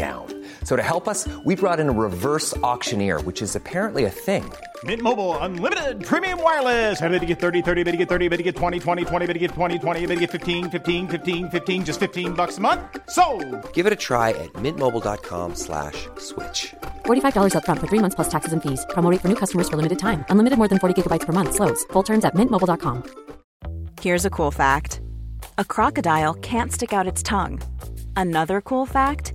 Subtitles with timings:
[0.00, 0.26] down.
[0.64, 4.44] So to help us, we brought in a reverse auctioneer, which is apparently a thing.
[4.84, 7.02] Mint Mobile unlimited premium wireless.
[7.02, 9.26] Ready to get 30, 30, bit to get 30, bit to get 20, 20, 20,
[9.26, 12.56] bit to get 20, 20, bit to get 15, 15, 15, 15 just 15 bucks
[12.56, 12.80] a month.
[13.10, 13.24] So,
[13.74, 16.74] Give it a try at mintmobile.com slash switch.
[17.04, 18.86] $45 upfront for three months plus taxes and fees.
[18.94, 20.24] Promo rate for new customers for limited time.
[20.30, 21.52] Unlimited more than 40 gigabytes per month.
[21.58, 21.84] Slows.
[21.92, 22.96] Full terms at mintmobile.com.
[24.00, 25.00] Here's a cool fact
[25.58, 27.60] a crocodile can't stick out its tongue.
[28.16, 29.34] Another cool fact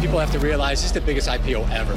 [0.00, 1.96] People have to realize this is the biggest IPO ever.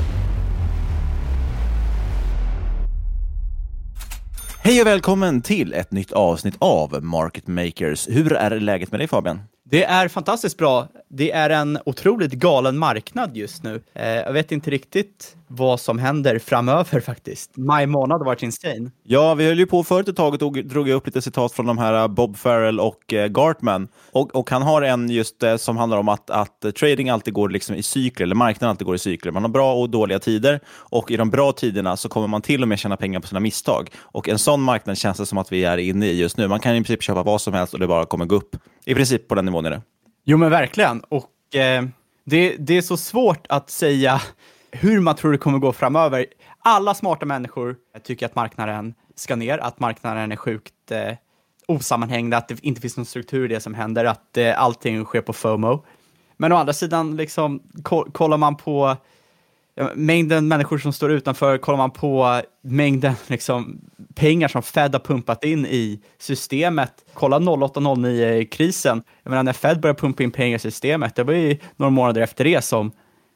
[4.63, 8.07] Hej och välkommen till ett nytt avsnitt av Market Makers.
[8.09, 9.41] Hur är läget med dig Fabian?
[9.69, 10.87] Det är fantastiskt bra.
[11.15, 13.81] Det är en otroligt galen marknad just nu.
[13.93, 17.57] Eh, jag vet inte riktigt vad som händer framöver faktiskt.
[17.57, 18.91] Maj månad har varit insane.
[19.03, 21.77] Ja, vi höll ju på förut ett tag och drog upp lite citat från de
[21.77, 23.87] här eh, Bob Farrell och eh, Gartman.
[24.11, 27.49] Och, och han har en just eh, som handlar om att, att trading alltid går
[27.49, 29.31] liksom i cykler, eller marknaden alltid går i cykler.
[29.31, 32.61] Man har bra och dåliga tider och i de bra tiderna så kommer man till
[32.61, 33.89] och med tjäna pengar på sina misstag.
[33.97, 36.47] Och en sån marknad känns det som att vi är inne i just nu.
[36.47, 38.55] Man kan i princip köpa vad som helst och det bara kommer gå upp.
[38.85, 39.81] I princip på den nivån är det.
[40.23, 40.99] Jo, men verkligen.
[40.99, 41.83] Och eh,
[42.23, 44.21] det, det är så svårt att säga
[44.71, 46.25] hur man tror det kommer gå framöver.
[46.59, 51.13] Alla smarta människor tycker att marknaden ska ner, att marknaden är sjukt eh,
[51.67, 55.21] osammanhängande, att det inte finns någon struktur i det som händer, att eh, allting sker
[55.21, 55.85] på FOMO.
[56.37, 58.97] Men å andra sidan, liksom, ko kollar man på
[59.75, 63.81] ja, mängden människor som står utanför, kollar man på mängden liksom,
[64.15, 66.93] pengar som Fed har pumpat in i systemet.
[67.13, 69.03] Kolla 08-09-krisen.
[69.23, 72.21] Jag menar, när Fed började pumpa in pengar i systemet, det var ju några månader
[72.21, 72.91] efter det som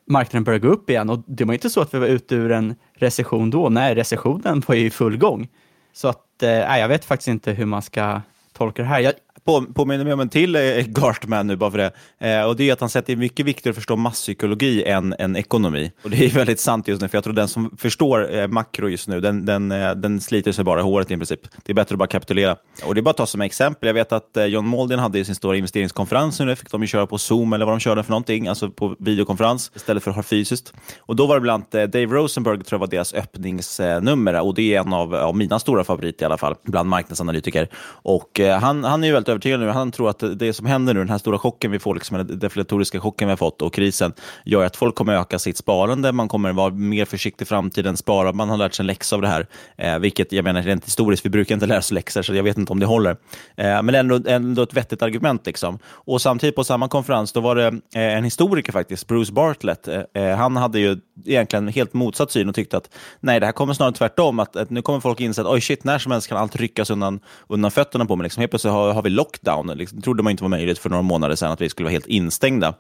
[0.08, 1.10] marknaden började gå upp igen.
[1.10, 3.70] Och det var inte så att vi var ute ur en recession då.
[3.70, 5.48] Nej, recessionen var ju i full gång.
[5.94, 8.22] Så att, eh, jag vet faktiskt inte hur man ska
[8.54, 9.00] tolka det här.
[9.00, 9.14] Jag,
[9.48, 11.92] på, påminner mig om en till eh, Gartman nu bara för det.
[12.20, 14.84] Eh, och det är att han säger att det är mycket viktigare att förstå masspsykologi
[14.84, 15.92] än, än ekonomi.
[16.04, 18.90] Och det är väldigt sant just nu, för jag tror den som förstår eh, makro
[18.90, 21.40] just nu, den, den, eh, den sliter sig bara i håret i princip.
[21.64, 22.56] Det är bättre att bara kapitulera.
[22.84, 23.88] Och det är bara att ta som exempel.
[23.88, 27.08] Jag vet att eh, John Molden hade sin stora investeringskonferens nu, fick de ju köra
[27.08, 30.24] på Zoom eller vad de körde för någonting, alltså på videokonferens istället för att ha
[30.24, 30.74] fysiskt.
[31.00, 34.56] Och då var det bland annat eh, Dave Rosenberg, tror jag var deras öppningsnummer, och
[34.56, 37.68] det är en av, av mina stora favoriter i alla fall, bland marknadsanalytiker.
[37.88, 39.68] Och eh, han, han är ju väldigt övertygad nu.
[39.68, 42.40] Han tror att det som händer nu, den här stora chocken vi får, liksom, den
[42.40, 44.14] deflatoriska chocken vi har fått och krisen,
[44.46, 46.12] gör att folk kommer öka sitt sparande.
[46.12, 48.34] Man kommer vara mer försiktig i framtiden, spara.
[48.34, 49.48] Man har lärt sig en läxa av det här,
[49.78, 52.58] eh, vilket jag menar rent historiskt, vi brukar inte lära oss läxor, så jag vet
[52.58, 53.18] inte om det håller.
[53.58, 55.46] Eh, men ändå, ändå ett vettigt argument.
[55.46, 55.80] Liksom.
[55.86, 59.88] Och samtidigt på samma konferens, då var det eh, en historiker faktiskt, Bruce Bartlett.
[59.88, 63.54] Eh, eh han hade ju egentligen helt motsatt syn och tyckte att nej, det här
[63.54, 64.40] kommer snarare tvärtom.
[64.40, 66.90] Att, att nu kommer folk inse att oj shit, när som helst kan allt ryckas
[66.90, 68.24] undan, undan fötterna på mig.
[68.24, 68.42] Liksom.
[68.42, 69.78] Helt plötsligt har, har vi lockdown.
[69.78, 71.92] Liksom, det trodde man inte var möjligt för några månader sedan att vi skulle vara
[71.92, 72.74] helt instängda.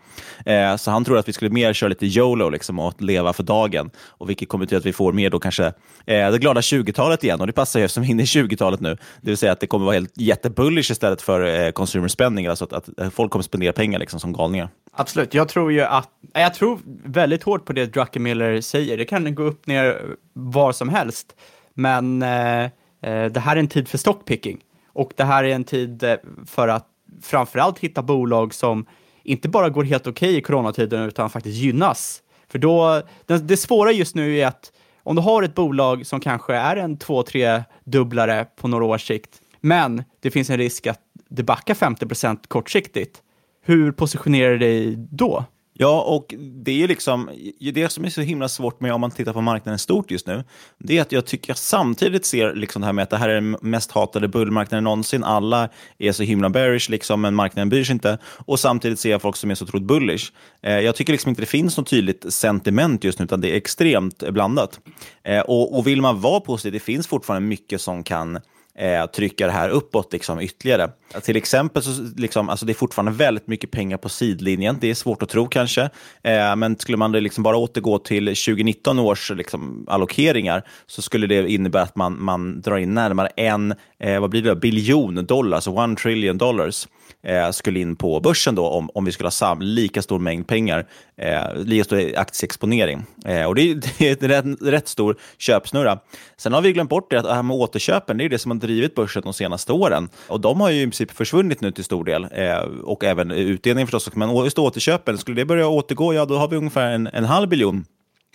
[0.46, 3.44] Eh, så han tror att vi skulle mer köra lite YOLO liksom, och leva för
[3.44, 3.90] dagen.
[4.08, 5.66] Och vilket kommer till att vi får mer då kanske
[6.06, 7.42] eh, det glada 20-talet igen.
[7.42, 8.98] Och det passar ju som inne i 20-talet nu.
[9.22, 12.48] Det vill säga att det kommer vara helt jättebullish istället för eh, consumer spending.
[12.48, 14.70] Alltså att, att eh, folk kommer spendera pengar liksom, som galningar.
[14.94, 15.34] Absolut.
[15.34, 18.98] Jag tror ju att, jag tror väldigt hårt på det Druckenmiller säger.
[18.98, 20.02] Det kan gå upp ner
[20.34, 21.36] var som helst.
[21.74, 22.64] Men eh,
[23.02, 24.58] eh det här är en tid för stockpicking.
[24.98, 26.16] Och det här är en tid eh,
[26.46, 26.88] för att
[27.22, 28.86] framförallt hitta bolag som
[29.24, 32.22] inte bara går helt okej okay i coronatiden utan faktiskt gynnas.
[32.48, 34.72] För då, det, det svåra just nu är att
[35.04, 39.08] om du har ett bolag som kanske är en två, tre dubblare på några års
[39.08, 41.00] sikt, men det finns en risk att
[41.30, 43.22] det backar 50% kortsiktigt,
[43.62, 45.46] hur positionerar du dig då?
[45.80, 47.30] Ja, och det är liksom
[47.74, 50.44] det som är så himla svårt med om man tittar på marknaden stort just nu.
[50.78, 53.30] Det är att jag tycker jag samtidigt ser liksom det här med att det här
[53.30, 55.24] är den mest hatade bullmarknaden någonsin.
[55.24, 58.18] Alla är så himla bearish, liksom, men marknaden bryr sig inte.
[58.26, 60.32] Och samtidigt ser jag folk som är så otroligt bullish.
[60.62, 63.56] Eh, jag tycker liksom inte det finns något tydligt sentiment just nu, utan det är
[63.56, 64.80] extremt blandat.
[65.24, 68.40] Eh, och, och vill man vara positiv, det finns fortfarande mycket som kan
[68.78, 70.90] eh, trycka det här uppåt liksom, ytterligare.
[71.24, 74.78] Till exempel så liksom, alltså det är fortfarande väldigt mycket pengar på sidlinjen.
[74.82, 75.82] Det är svårt att tro kanske,
[76.24, 81.52] eh, men skulle man liksom bara återgå till 2019 års liksom, allokeringar så skulle det
[81.52, 85.72] innebära att man, man drar in närmare en eh, vad blir det, biljon dollar, alltså
[85.72, 86.88] one trillion dollars
[87.24, 90.48] eh, skulle in på börsen då om, om vi skulle ha sam, lika stor mängd
[90.48, 90.88] pengar,
[91.18, 93.04] eh, lika stor aktieexponering.
[93.26, 96.00] Eh, och det, det är en rätt, rätt stor köpsnurra.
[96.38, 98.52] Sen har vi glömt bort det att det här med återköpen, det är det som
[98.52, 100.10] har drivit börsen de senaste åren.
[100.28, 102.28] Och de har ju i princip försvunnit nu till stor del.
[102.32, 104.16] Eh, och även utdelningen förstås.
[104.16, 107.50] Men just återköpen, skulle det börja återgå, ja då har vi ungefär en, en halv
[107.50, 107.86] biljon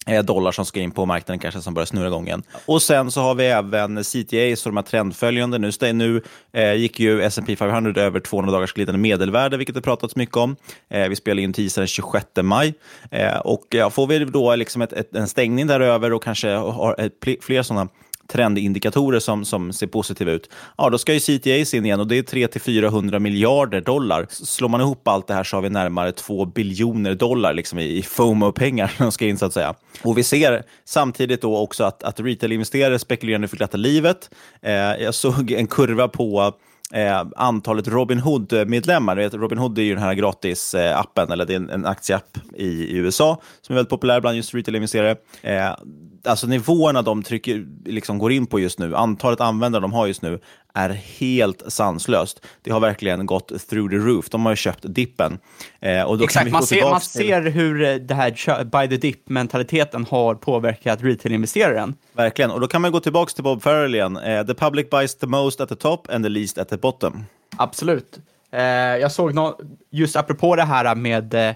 [0.07, 2.43] Eh, dollar som ska in på marknaden kanske som börjar snurra igång igen.
[2.67, 5.59] Och sen så har vi även CTA, så de här trendföljande.
[5.59, 6.23] Nu, nu
[6.53, 10.57] eh, gick ju S&P 500 över 200 dagars glidande medelvärde, vilket det pratats mycket om.
[10.91, 12.75] Eh, vi spelar in tisdagen den 26 maj.
[13.11, 17.01] Eh, och ja, får vi då liksom ett, ett, en stängning däröver och kanske har
[17.01, 17.89] ett, fler sådana
[18.33, 22.19] trendindikatorer som, som ser positiva ut, ja, då ska ju CTAs in igen och det
[22.19, 24.27] är 300-400 miljarder dollar.
[24.31, 28.03] Slår man ihop allt det här så har vi närmare 2 biljoner dollar liksom i,
[28.03, 29.75] FOMO-pengar som ska in så att säga.
[30.03, 34.31] Och vi ser samtidigt då också att, att retail-investerare spekulerar nu för glatta livet.
[34.63, 36.55] Eh, jag såg en kurva på
[36.93, 39.17] eh, antalet Robinhood-medlemmar.
[39.17, 42.67] Robin Hood är ju den här gratisappen, eh, eller det är en, en aktieapp i,
[42.67, 45.17] i, USA som är väldigt populär bland just retail-investerare.
[45.43, 45.75] Eh,
[46.25, 50.23] alltså nivåerna de trycker, liksom går in på just nu, antalet användare de har just
[50.23, 50.41] nu,
[50.75, 52.47] är helt sanslöst.
[52.63, 54.29] Det har verkligen gått through the roof.
[54.31, 55.39] De har ju köpt dippen.
[55.81, 60.35] Eh, och Exakt, man ser, man ser hur eh, det här buy the dip-mentaliteten har
[60.35, 61.95] påverkat retail-investeraren.
[62.13, 64.17] Verkligen, och då kan man gå tillbaka till Bob Farrell igen.
[64.17, 67.25] Eh, the public buys the most at the top and the least at the bottom.
[67.57, 68.19] Absolut.
[68.53, 68.63] Eh,
[69.01, 69.61] jag såg no
[69.91, 71.55] just apropå det här med, eh,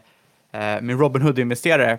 [0.52, 1.98] med Robinhood-investerare, eh,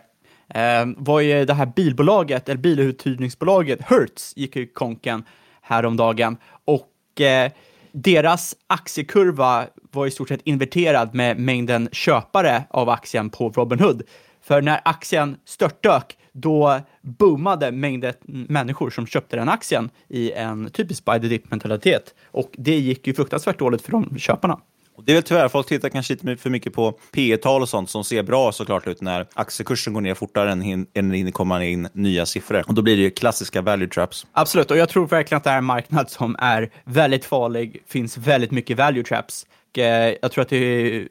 [0.49, 5.23] Ehm, var ju det här bilbolaget, eller biluthyrningsbolaget Hertz, gick i konken
[5.61, 7.51] häromdagen och eh,
[7.91, 14.01] deras aktiekurva var i stort sett inverterad med mängden köpare av aktien på Robinhood.
[14.41, 21.05] För när aktien störtdök, då boomade mängden människor som köpte den aktien i en typisk
[21.05, 22.15] buy the dip mentalitet.
[22.25, 24.59] Och det gick ju fruktansvärt dåligt för de köparna.
[25.05, 27.89] Det är väl tyvärr, folk tittar kanske lite för mycket på P tal och sånt
[27.89, 31.89] som ser bra såklart ut när aktiekursen går ner fortare än, än det kommer in
[31.93, 32.63] nya siffror.
[32.67, 34.27] Och då blir det ju klassiska value traps.
[34.31, 38.17] Absolut, och jag tror verkligen att det är en marknad som är väldigt farlig, finns
[38.17, 39.45] väldigt mycket value traps.
[39.77, 39.83] Eh,
[40.21, 41.07] jag tror att det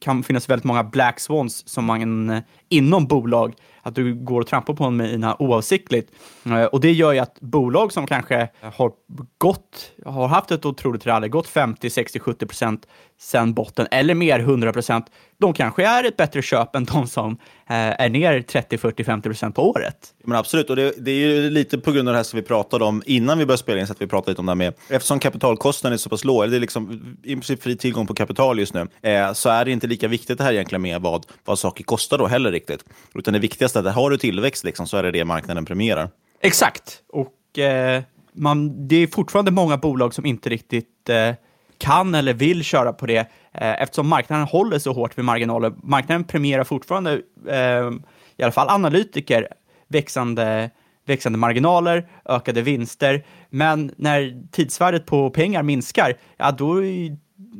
[0.00, 4.46] kan finnas väldigt många black swans som man eh, inom bolag att du går och
[4.46, 6.12] trampar på en mina oavsiktligt.
[6.46, 8.92] Eh, och det gör ju att bolag som kanske har
[9.38, 12.86] gått, har haft ett otroligt rally, gått 50, 60, 70 procent
[13.18, 15.06] sen botten eller mer 100 procent,
[15.38, 17.32] de kanske är ett bättre köp än de som
[17.66, 20.14] eh, är ner 30, 40, 50 procent på året.
[20.24, 22.42] Men absolut, och det, det, är ju lite på grund av det här som vi
[22.42, 24.56] pratade om innan vi började spela in, så att vi pratade lite om det här
[24.56, 28.06] med, eftersom kapitalkostnaden är så pass låg, eller det är liksom i princip fri tillgång
[28.06, 31.00] på kapital just nu, eh, så är det inte lika viktigt det här egentligen med
[31.00, 32.84] vad, vad saker kostar då heller riktigt.
[33.14, 36.10] Utan det viktigaste är att har du tillväxt liksom, så är det det marknaden premierar.
[36.40, 38.02] Exakt, och eh,
[38.34, 41.34] man, det är fortfarande många bolag som inte riktigt eh,
[41.78, 43.18] kan eller vill köra på det
[43.52, 45.72] eh, eftersom marknaden håller så hårt vid marginaler.
[45.82, 47.12] Marknaden premierar fortfarande,
[47.48, 47.90] eh,
[48.36, 49.48] i alla fall analytiker,
[49.88, 50.70] växande,
[51.06, 53.24] växande marginaler, ökade vinster.
[53.50, 57.16] Men när tidsvärdet på pengar minskar, ja då är,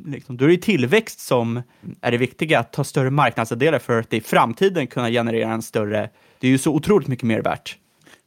[0.06, 1.62] liksom, då är det tillväxt som
[2.00, 6.11] är det viktiga, att ta större marknadsandelar för att i framtiden kunna generera en större,
[6.38, 7.78] det är ju så otroligt mycket mer värt.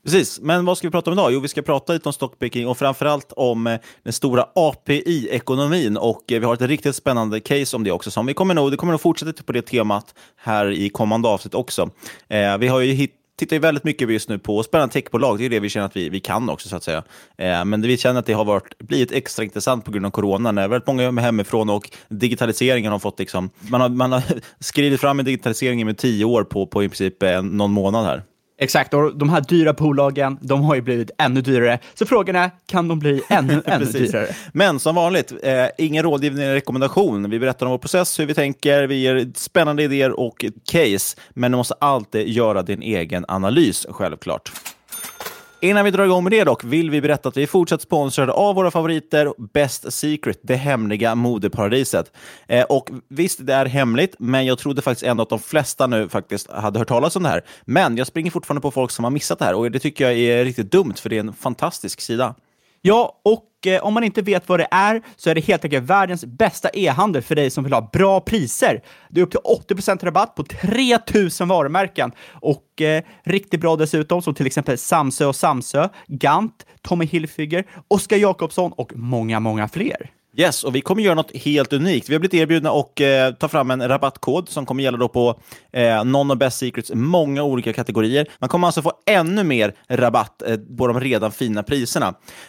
[0.07, 1.31] Precis, men vad ska vi prata om idag?
[1.31, 6.31] Jo, vi ska prata lite om stockpicking och framförallt om eh, den stora API-ekonomin och
[6.31, 8.11] eh, vi har ett riktigt spännande case om det också.
[8.11, 11.53] Som vi kommer nog, det kommer nog fortsätta på det temat här i kommande avsnitt
[11.53, 11.89] också.
[12.27, 15.39] Eh, vi har ju hit, tittar ju väldigt mycket just nu på spännande techbolag.
[15.39, 17.03] Det är det vi känner att vi, vi kan också, så att säga.
[17.37, 20.51] Eh, men vi känner att det har varit, blivit extra intressant på grund av corona.
[20.51, 23.19] När väldigt många är hemifrån och digitaliseringen har fått...
[23.19, 24.23] Liksom, man, har, man har
[24.59, 28.23] skrivit fram en digitalisering med tio år på, på i princip eh, någon månad här.
[28.59, 31.79] Exakt, och de här dyra bolagen, de har ju blivit ännu dyrare.
[31.93, 34.27] Så frågan är, kan de bli ännu, ännu dyrare?
[34.53, 37.29] Men som vanligt, eh, ingen rådgivning eller rekommendation.
[37.29, 41.17] Vi berättar om vår process, hur vi tänker, vi ger spännande idéer och case.
[41.29, 44.51] Men du måste alltid göra din egen analys, självklart.
[45.59, 48.31] Innan vi drar igång med det dock vill vi berätta att vi är fortsatt sponsrade
[48.31, 52.11] av våra favoriter Best Secret, det hemliga modeparadiset.
[52.47, 56.09] Eh, och visst, det är hemligt, men jag trodde faktiskt ändå att de flesta nu
[56.09, 57.41] faktiskt hade hört talas om det här.
[57.65, 60.19] Men jag springer fortfarande på folk som har missat det här och det tycker jag
[60.19, 62.35] är riktigt dumt, för det är en fantastisk sida.
[62.87, 65.89] Ja, och eh, om man inte vet vad det är så är det helt enkelt
[65.89, 68.83] världens bästa e-handel för dig som vill ha bra priser.
[69.09, 74.33] Det är upp till 80% rabatt på 3000 varumärken och eh, riktigt bra dessutom som
[74.33, 80.11] till exempel Samsö och Samsö, Gant, Tommy Hilfiger, Oskar Jakobsson och många, många fler.
[80.39, 82.09] Yes, och vi kommer göra något helt unikt.
[82.09, 85.39] Vi har blivit erbjudna att eh, ta fram en rabattkod som kommer gälla då på
[85.71, 88.27] eh, någon av Best Secrets många olika kategorier.
[88.39, 92.07] Man kommer alltså få ännu mer rabatt eh, på de redan fina priserna.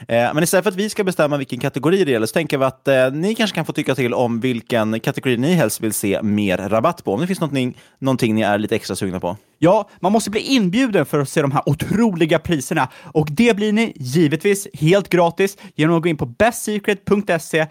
[0.09, 2.65] Eh, men istället för att vi ska bestämma vilken kategori det gäller så tänker vi
[2.65, 6.23] att eh, ni kanske kan få tycka till om vilken kategori ni helst vill se
[6.23, 7.15] mer rabatt på.
[7.15, 9.37] Om det finns någonting, någonting ni är lite extra sugna på.
[9.59, 13.73] Ja, man måste bli inbjuden för att se de här otroliga priserna och det blir
[13.73, 17.67] ni givetvis helt gratis genom att gå in på bestsecret.se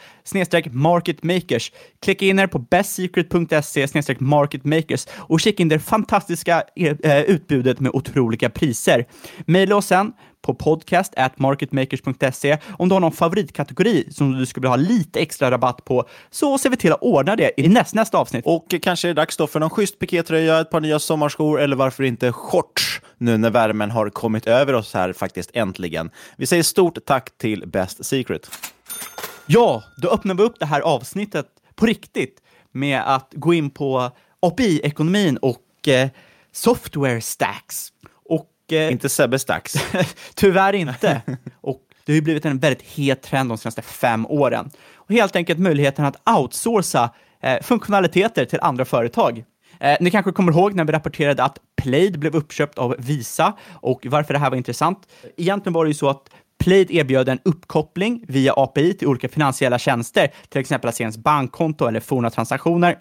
[0.72, 1.72] marketmakers.
[2.02, 8.50] Klicka in er på bestsecret.se marketmakers och kika in det fantastiska eh, utbudet med otroliga
[8.50, 9.06] priser.
[9.46, 14.62] Maila oss sen på podcast at marketmakers.se om du har någon favoritkategori som du skulle
[14.62, 17.94] vilja ha lite extra rabatt på, så ser vi till att ordna det i näst,
[17.94, 18.46] nästa avsnitt.
[18.46, 21.76] Och kanske är det dags då för någon schysst pikétröja, ett par nya sommarskor eller
[21.76, 26.10] varför inte shorts nu när värmen har kommit över oss här faktiskt äntligen.
[26.38, 28.50] Vi säger stort tack till Best Secret.
[29.46, 32.42] Ja, då öppnar vi upp det här avsnittet på riktigt
[32.72, 36.10] med att gå in på API-ekonomin och eh,
[36.52, 37.94] software stacks.
[38.72, 39.74] Eh, inte Sebbe Stacks.
[40.36, 41.22] tyvärr inte.
[41.62, 44.70] och det har ju blivit en väldigt het trend de senaste fem åren.
[44.96, 47.10] Och helt enkelt möjligheten att outsourca
[47.42, 49.44] eh, funktionaliteter till andra företag.
[49.80, 54.06] Eh, ni kanske kommer ihåg när vi rapporterade att Plaid blev uppköpt av Visa och
[54.10, 55.08] varför det här var intressant.
[55.38, 59.80] Egentligen var det ju så att Plaid erbjöd en uppkoppling via API till olika finansiella
[59.80, 62.96] tjänster, till exempel att se ens bankkonto eller forna transaktioner.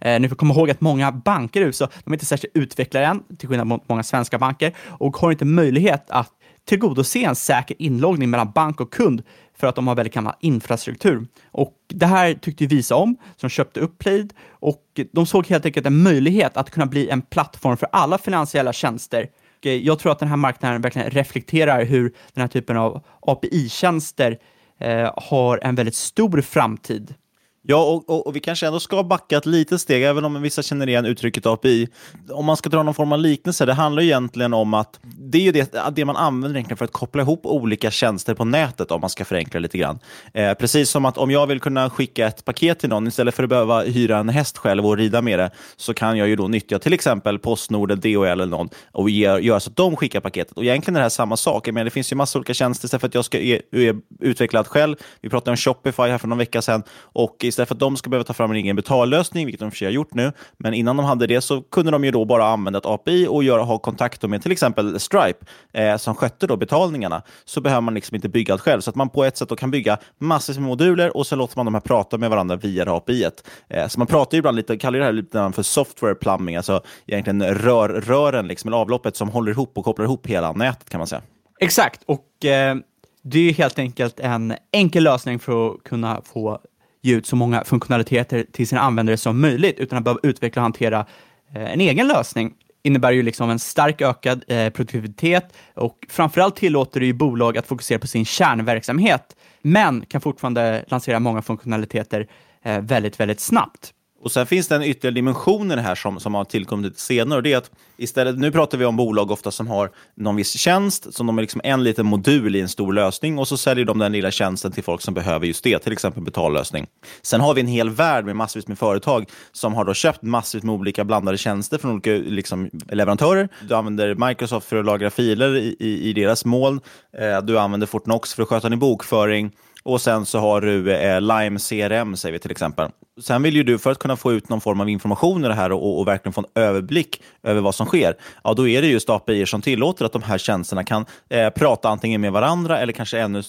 [0.00, 3.06] Eh, ni får komma ihåg att många banker i USA, de är inte särskilt utvecklade
[3.06, 6.30] än, till skillnad mot många svenska banker, och har inte möjlighet att
[6.64, 9.22] tillgodose en säker inloggning mellan bank och kund
[9.56, 11.26] för att de har väldigt gammal infrastruktur.
[11.50, 15.86] Och det här tyckte Visa om, som köpte upp Plaid och de såg helt enkelt
[15.86, 20.12] en möjlighet att kunna bli en plattform för alla finansiella tjänster Och eh, jag tror
[20.12, 24.38] att den här marknaden verkligen reflekterar hur den här typen av API-tjänster
[24.78, 27.14] eh, har en väldigt stor framtid.
[27.64, 30.62] Ja, och, och, och, vi kanske ändå ska backa ett litet steg, även om vissa
[30.62, 31.88] känner igen uttrycket API.
[32.30, 35.42] Om man ska dra någon form av liknelse, det handlar egentligen om att det är
[35.42, 39.00] ju det, det man använder egentligen för att koppla ihop olika tjänster på nätet, om
[39.00, 39.98] man ska förenkla lite grann.
[40.34, 43.42] Eh, precis som att om jag vill kunna skicka ett paket till någon, istället för
[43.42, 46.48] att behöva hyra en häst själv och rida med det, så kan jag ju då
[46.48, 50.56] nyttja till exempel Postnord, DHL eller någon och göra så att de skickar paketet.
[50.56, 53.00] Och egentligen är det här samma sak, men det finns ju massa olika tjänster istället
[53.00, 54.96] för att jag ska e e utveckla allt själv.
[55.20, 58.10] Vi pratade om Shopify här för någon vecka sedan och istället för att de ska
[58.10, 60.96] behöva ta fram en egen betallösning, vilket de för sig har gjort nu, men innan
[60.96, 63.78] de hade det så kunde de ju då bara använda ett API och göra, ha
[63.78, 67.22] kontakt med till exempel Stripe eh, som skötte då betalningarna.
[67.44, 69.56] Så behöver man liksom inte bygga allt själv, så att man på ett sätt då
[69.56, 72.84] kan bygga massor med moduler och så låter man de här prata med varandra via
[72.84, 73.28] det API.
[73.68, 76.82] Eh, så man pratar ju ibland lite, kallar det här lite för software plumbing, alltså
[77.06, 80.98] egentligen rör, rören, liksom, eller avloppet som håller ihop och kopplar ihop hela nätet kan
[80.98, 81.22] man säga.
[81.60, 82.76] Exakt, och eh,
[83.22, 86.58] det är helt enkelt en enkel lösning för att kunna få
[87.02, 90.64] ge ut så många funktionaliteter till sina användare som möjligt utan att behöva utveckla och
[90.64, 91.06] hantera
[91.54, 92.54] eh, en egen lösning.
[92.82, 97.66] innebär ju liksom en stark ökad eh, produktivitet och framförallt tillåter det ju bolag att
[97.66, 102.26] fokusera på sin kärnverksamhet, men kan fortfarande lansera många funktionaliteter
[102.64, 103.92] eh, väldigt, väldigt snabbt.
[104.22, 107.00] Och Sen finns det en ytterligare dimension i det här som, som har tillkommit lite
[107.00, 107.36] senare.
[107.36, 110.58] Och det är att istället, nu pratar vi om bolag ofta som har någon viss
[110.58, 113.84] tjänst, som de är liksom en liten modul i en stor lösning och så säljer
[113.84, 116.86] de den lilla tjänsten till folk som behöver just det, till exempel betallösning.
[117.22, 120.62] Sen har vi en hel värld med massvis med företag som har då köpt massvis
[120.62, 123.48] med olika blandade tjänster från olika liksom, leverantörer.
[123.68, 126.80] Du använder Microsoft för att lagra filer i, i, i deras moln.
[127.18, 129.52] Eh, du använder Fortnox för att sköta din bokföring.
[129.82, 132.88] Och sen så har du eh, Lime CRM, säger vi till exempel.
[133.20, 135.54] Sen vill ju du, för att kunna få ut någon form av information i det
[135.54, 138.88] här och, och verkligen få en överblick över vad som sker, ja, då är det
[138.88, 142.92] just API som tillåter att de här tjänsterna kan eh, prata antingen med varandra eller
[142.92, 143.42] kanske ännu,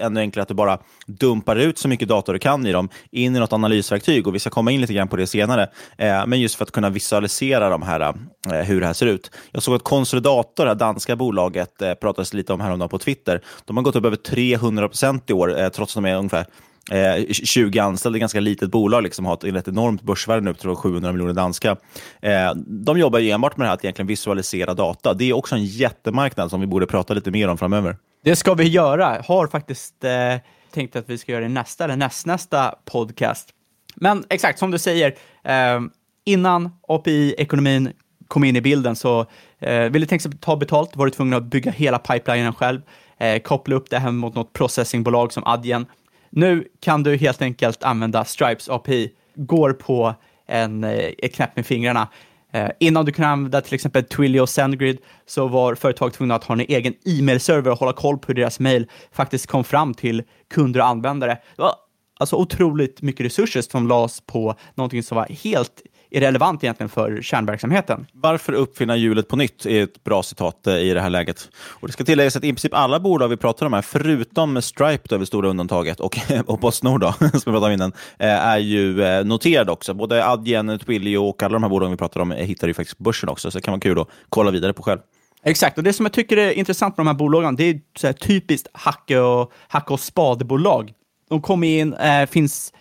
[0.00, 3.36] ännu enklare att du bara dumpar ut så mycket data du kan i dem in
[3.36, 4.26] i något analysverktyg.
[4.26, 5.68] Och vi ska komma in lite grann på det senare.
[5.98, 9.30] Eh, men just för att kunna visualisera de här, eh, hur det här ser ut.
[9.52, 13.40] Jag såg att Consolidator, det danska bolaget, eh, pratades lite om häromdagen på Twitter.
[13.64, 16.46] De har gått upp över 300 procent i år, eh, trots att de är ungefär
[16.90, 20.78] eh, 20 anställda, ganska litet bolag, liksom, har ett, ett enormt börsvärde nu, tror jag
[20.78, 21.76] 700 miljoner danska.
[22.22, 25.14] Eh, de jobbar enbart med det här att egentligen visualisera data.
[25.14, 27.96] Det är också en jättemarknad som vi borde prata lite mer om framöver.
[28.24, 29.22] Det ska vi göra.
[29.26, 30.36] Har faktiskt eh,
[30.74, 33.48] tänkt att vi ska göra det i nästa eller nästnästa podcast.
[33.94, 35.14] Men exakt som du säger,
[35.44, 35.80] eh,
[36.24, 37.92] innan API-ekonomin
[38.28, 39.26] kom in i bilden så
[39.58, 42.80] eh, ville tänka sig ta betalt, var du tvungen att bygga hela pipelinen själv,
[43.22, 45.86] eh, koppla upp det här mot något processingbolag som Adyen.
[46.30, 50.14] Nu kan du helt enkelt använda Stripes API, går på
[50.46, 52.08] en eh, knäpp med fingrarna.
[52.52, 56.44] Eh, innan du kunde använda till exempel Twilio och Sendgrid så var företag tvungna att
[56.44, 60.22] ha en egen e-mailserver och hålla koll på hur deras mail faktiskt kom fram till
[60.50, 61.38] kunder och användare.
[61.56, 61.74] Det var
[62.20, 68.06] alltså otroligt mycket resurser som lades på någonting som var helt irrelevant egentligen för kärnverksamheten.
[68.12, 71.48] Varför uppfinna hjulet på nytt är ett bra citat eh, i det här läget.
[71.54, 75.08] Och Det ska tilläggas att i princip alla bolag vi pratar om här, förutom Stripe,
[75.08, 78.58] då, det stora undantaget, och, och Postnord, då, som vi pratade om innan, eh, är
[78.58, 79.94] ju eh, noterade också.
[79.94, 83.04] Både Adyen, Twilio och alla de här bolagen vi pratar om hittar ju faktiskt på
[83.04, 85.00] börsen också, så det kan vara kul att kolla vidare på själv.
[85.44, 88.12] Exakt, och det som jag tycker är intressant med de här bolagen, det är så
[88.12, 90.92] typiskt hacke och, hacke och spadebolag.
[91.28, 92.72] De kommer in, äh, finns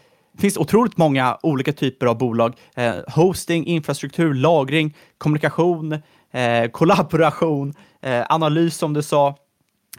[0.42, 2.56] det finns otroligt många olika typer av bolag.
[2.76, 5.94] Eh, hosting, infrastruktur, lagring, kommunikation,
[6.32, 9.36] eh, kollaboration, eh, analys som du sa,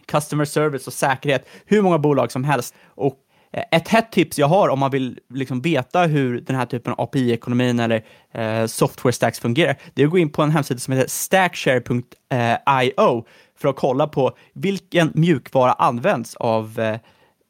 [0.06, 1.48] customer service och säkerhet.
[1.66, 2.74] Hur många bolag som helst.
[2.86, 3.16] Och
[3.52, 6.92] eh, ett hett tips jag har om man vill liksom veta hur den här typen
[6.92, 10.80] av API-ekonomin eller eh, software stacks fungerar, det är att gå in på en hemsida
[10.80, 13.24] som heter stackshare.io eh,
[13.58, 16.96] för att kolla på vilken mjukvara används av eh,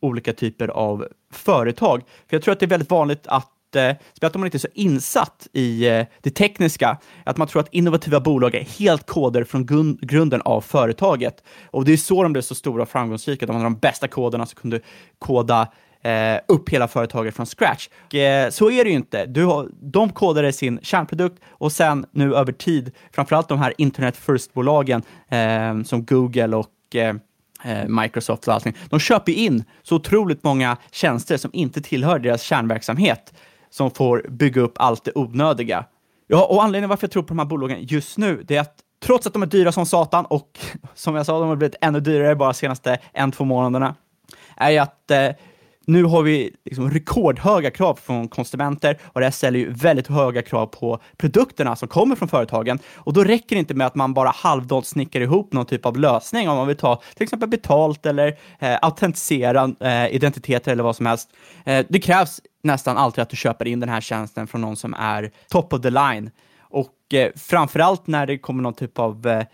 [0.03, 2.03] olika typer av företag.
[2.29, 4.59] För jag tror att det är väldigt vanligt att eh, speciellt om man inte är
[4.59, 9.45] så insatt i eh, det tekniska, att man tror att innovativa bolag är helt koder
[9.45, 9.67] från
[10.01, 11.45] grunden av företaget.
[11.71, 13.47] Och det är så de blev så stora och framgångsrika.
[13.47, 14.81] De hade de bästa koderna som kunde
[15.19, 15.69] koda
[16.03, 17.89] eh, upp hela företaget från scratch.
[18.07, 19.27] Och, eh, så är det ju inte.
[19.27, 24.17] Du har, de kodade sin kärnprodukt och sen nu över tid, framförallt de här internet
[24.17, 27.15] first-bolagen eh, som Google och eh,
[27.65, 28.77] Eh, Microsoft och allting.
[28.91, 33.35] De köper in så otroligt många tjänster som inte tillhör deras kärnverksamhet,
[33.71, 35.85] som får bygga upp allt det onödiga.
[36.27, 38.77] Ja, och anledningen varför jag tror på de här bolagen just nu, det är att
[39.05, 40.59] trots att de är dyra som satan och
[40.95, 43.95] som jag sa, de har blivit ännu dyrare bara de senaste en, två månaderna,
[44.57, 45.29] är ju att eh,
[45.87, 50.43] nu har vi liksom rekordhöga krav från konsumenter och det här ställer ju väldigt höga
[50.43, 52.79] krav på produkterna som kommer från företagen.
[52.95, 55.97] Och då räcker det inte med att man bara halvdant snickar ihop någon typ av
[55.97, 60.97] lösning om man vill ta till exempel betalt eller eh, autentisera eh, identiteter eller vad
[60.97, 61.29] som helst.
[61.65, 64.95] Eh, det krävs nästan alltid att du köper in den här tjänsten från någon som
[64.95, 66.31] är top of the line.
[66.61, 69.45] Och eh, framförallt när det kommer någon typ av eh,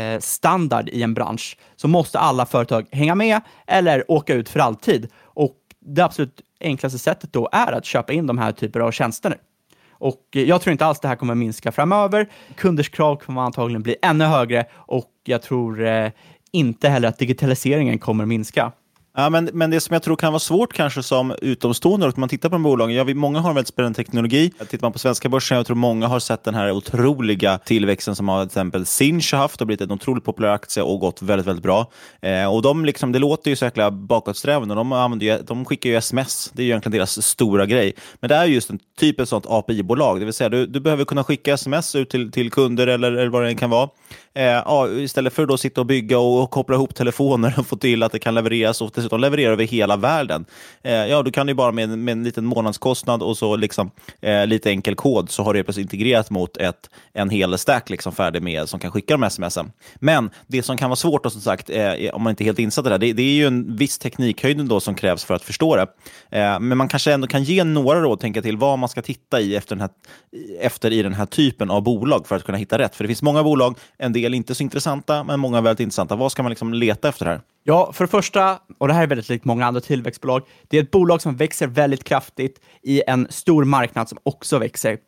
[0.00, 4.60] eh standard i en bransch så måste alla företag hänga med eller åka ut för
[4.60, 5.08] alltid.
[5.22, 5.56] Och
[5.94, 9.36] det absolut enklaste sättet då är att köpa in de här typerna av tjänster.
[9.90, 12.28] Och eh, jag tror inte alls det här kommer minska framöver.
[12.56, 16.10] Kunders krav kommer antagligen bli ännu högre och jag tror eh,
[16.52, 18.72] inte heller att digitaliseringen kommer minska.
[19.18, 22.28] Ja, men, men det som jag tror kan vara svårt kanske som utomstående, om man
[22.28, 24.52] tittar på de bolagen, ja, vi, många har en väldigt spännande teknologi.
[24.68, 28.28] Tittar man på svenska börsen, jag tror många har sett den här otroliga tillväxten som
[28.28, 31.46] har till exempel Sinch har haft och blivit en otroligt populär aktie och gått väldigt,
[31.46, 31.90] väldigt bra.
[32.22, 35.96] Eh, och de liksom, det låter ju så jäkla bakåtsträvande de, använder de skickar ju
[35.96, 37.92] sms, det är ju egentligen deras stora grej.
[38.20, 41.04] Men det är just en typ av sånt API-bolag, det vill säga du, du behöver
[41.04, 43.88] kunna skicka sms ut till, till kunder eller, eller vad det än kan vara.
[44.38, 47.76] Eh, ja, istället för att då sitta och bygga och koppla ihop telefoner och få
[47.76, 50.44] till att det kan levereras och dessutom leverera över hela världen.
[50.82, 54.46] Eh, ja, då kan ju bara med, med en liten månadskostnad och så liksom, eh,
[54.46, 58.42] lite enkel kod så har du plötsligt integrerat mot ett, en hel stack liksom färdig
[58.42, 59.72] med som kan skicka de smsen.
[59.94, 62.58] Men det som kan vara svårt, då, som sagt, eh, om man inte är helt
[62.58, 65.34] insatt i det här, det, det, är ju en viss teknikhöjd då som krävs för
[65.34, 65.86] att förstå det.
[66.30, 69.40] Eh, men man kanske ändå kan ge några råd, tänka till vad man ska titta
[69.40, 69.90] i efter, den här,
[70.60, 72.96] efter i den här typen av bolag för att kunna hitta rätt.
[72.96, 76.16] För det finns många bolag, en del inte så intressanta, men många väldigt intressanta.
[76.16, 77.40] Vad ska man liksom leta efter här?
[77.64, 80.82] Ja, för det första, och det här är väldigt likt många andra tillväxtbolag, det är
[80.82, 84.98] ett bolag som växer väldigt kraftigt i en stor marknad som också växer.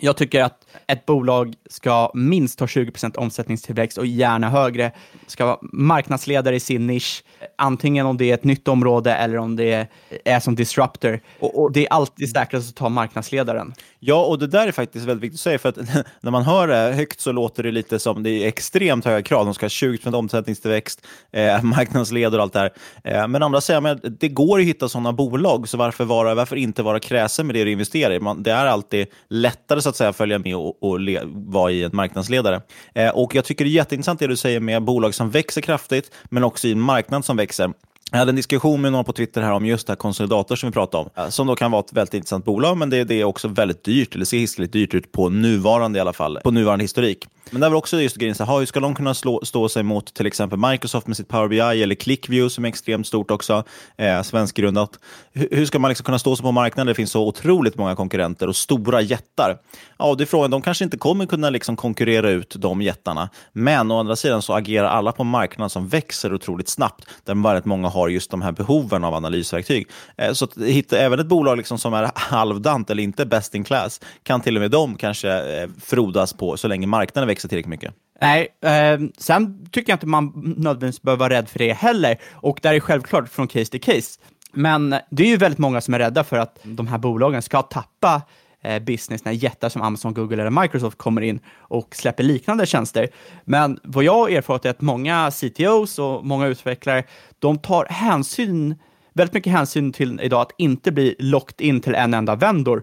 [0.00, 4.92] Jag tycker att ett bolag ska minst ha 20% omsättningstillväxt och gärna högre.
[5.26, 7.24] Ska vara marknadsledare i sin nisch,
[7.58, 9.86] antingen om det är ett nytt område eller om det
[10.24, 11.20] är som disruptor.
[11.38, 13.74] Och, och det är alltid säkrast att ta marknadsledaren.
[13.98, 15.76] Ja, och det där är faktiskt väldigt viktigt att säga, för att
[16.20, 19.44] när man hör det högt så låter det lite som det är extremt höga krav.
[19.44, 22.72] De ska ha 20 omsättningstillväxt, eh, marknadsledare och allt det här.
[23.04, 26.56] Eh, men andra säger att det går att hitta sådana bolag, så varför, vara, varför
[26.56, 28.20] inte vara kräsen med det du investerar i?
[28.20, 31.84] Man, det är alltid lättare så att säga följa med och, och le, vara i
[31.84, 32.60] en marknadsledare.
[32.94, 36.10] Eh, och jag tycker det är jätteintressant det du säger med bolag som växer kraftigt,
[36.24, 37.72] men också i en marknad som växer.
[38.12, 40.68] Jag hade en diskussion med någon på Twitter här om just det här konsolidator som
[40.68, 43.24] vi pratade om, som då kan vara ett väldigt intressant bolag, men det, det är
[43.24, 46.84] också väldigt dyrt, eller ser hiskeligt dyrt ut på nuvarande i alla fall, på nuvarande
[46.84, 47.26] historik.
[47.50, 49.82] Men det är väl också just grejen, så hur ska de kunna slå, stå sig
[49.82, 53.64] mot till exempel Microsoft med sitt Power BI eller ClickView som är extremt stort också,
[53.96, 54.98] eh, svenskgrundat.
[55.32, 57.76] Hur, hur ska man liksom kunna stå sig på marknaden där det finns så otroligt
[57.76, 59.58] många konkurrenter och stora jättar?
[59.98, 63.90] Ja, det är frågan, de kanske inte kommer kunna liksom konkurrera ut de jättarna, men
[63.90, 67.64] å andra sidan så agerar alla på en marknad som växer otroligt snabbt, där väldigt
[67.64, 69.88] många har just de här behoven av analysverktyg.
[70.16, 73.64] Eh, så att hitta även ett bolag liksom som är halvdant eller inte best in
[73.64, 77.70] class, kan till och med de kanske eh, frodas på så länge marknaden växer tillräckligt
[77.70, 77.94] mycket.
[78.20, 82.16] Nej, eh, sen tycker jag inte man nödvändigtvis behöver vara rädd för det heller.
[82.32, 84.20] Och där är självklart från case till case.
[84.52, 87.62] Men det är ju väldigt många som är rädda för att de här bolagen ska
[87.62, 88.22] tappa
[88.62, 93.08] Eh, business när jättar som Amazon, Google eller Microsoft kommer in och släpper liknande tjänster.
[93.44, 97.04] Men vad jag har erfarit är att många CTOs och många utvecklare,
[97.38, 98.74] de tar hänsyn,
[99.12, 102.82] väldigt mycket hänsyn till idag att inte bli locked in till en enda vendor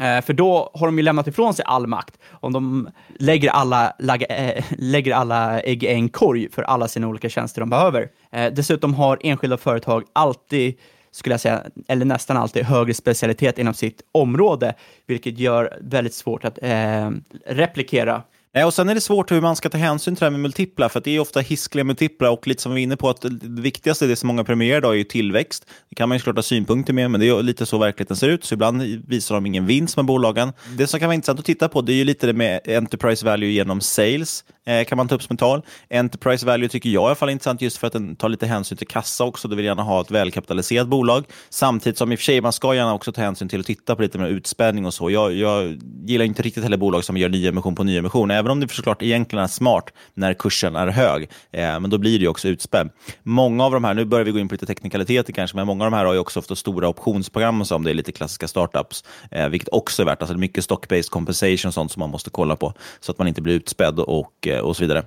[0.00, 2.18] eh, för då har de ju lämnat ifrån sig all makt.
[2.30, 7.08] Om de lägger alla, lägger, äh, lägger alla ägg i en korg för alla sina
[7.08, 8.08] olika tjänster de behöver.
[8.32, 10.74] Äh, dessutom har enskilda företag alltid,
[11.14, 14.74] skulle jag säga, eller nästan alltid högre specialitet inom sitt område,
[15.06, 17.10] vilket gör väldigt svårt att eh,
[17.46, 18.22] replikera
[18.54, 20.40] Nej, och sen är det svårt hur man ska ta hänsyn till det här med
[20.40, 23.20] multiplar, för det är ofta hiskliga multiplar och lite som vi var inne på, att
[23.20, 25.66] det viktigaste, det som många premierar idag, är ju tillväxt.
[25.88, 28.28] Det kan man ju såklart ha synpunkter med, men det är lite så verkligheten ser
[28.28, 30.52] ut, så ibland visar de ingen vinst med bolagen.
[30.76, 33.26] Det som kan vara intressant att titta på, det är ju lite det med enterprise
[33.26, 35.62] value genom sales, Eh, kan man ta upp som ett tal.
[35.90, 38.46] Enterprise value tycker jag i alla fall är intressant just för att den tar lite
[38.46, 39.48] hänsyn till kassa också.
[39.48, 41.24] Du vill gärna ha ett välkapitaliserat bolag.
[41.50, 43.96] Samtidigt som i och för sig, man ska gärna också ta hänsyn till att titta
[43.96, 45.10] på lite mer utspädning och så.
[45.10, 48.70] Jag, jag gillar inte riktigt heller bolag som gör nyemission på nyemission, även om det
[48.70, 51.22] såklart egentligen är smart när kursen är hög.
[51.52, 52.90] Eh, men då blir det ju också utspädd.
[53.22, 55.84] Många av de här, nu börjar vi gå in på lite teknikaliteter kanske, men många
[55.84, 58.12] av de här har ju också ofta stora optionsprogram och så, om det är lite
[58.12, 60.22] klassiska startups, eh, vilket också är värt.
[60.22, 63.42] Alltså mycket stock-based compensation och sånt som man måste kolla på, så att man inte
[63.42, 64.98] blir utspädd och, eh, Eh, och så vidare.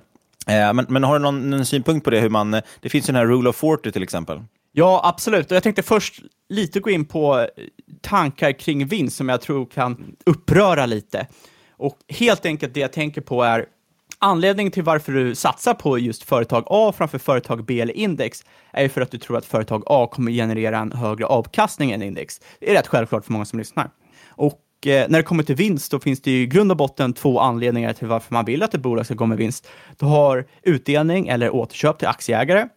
[0.46, 2.20] Eh, men, men, har du någon, någon, synpunkt på det?
[2.20, 4.40] Hur man, eh, det finns ju den här Rule of 40 till exempel.
[4.72, 5.50] Ja, absolut.
[5.50, 7.46] Och jag tänkte först lite gå in på
[8.00, 11.26] tankar kring vinst som jag tror kan uppröra lite.
[11.76, 13.66] Och helt enkelt det jag tänker på är
[14.18, 18.82] anledningen till varför du satsar på just företag A framför företag B eller index är
[18.82, 22.40] ju för att du tror att företag A kommer generera en högre avkastning än index.
[22.60, 23.90] Det är rätt självklart för många som lyssnar.
[24.28, 27.40] Och Eh, när det kommer till vinst, då finns det i grund och botten två
[27.40, 29.68] anledningar till varför man vill att ett bolag ska gå med vinst.
[29.98, 32.68] Du har utdelning eller återköp till aktieägare,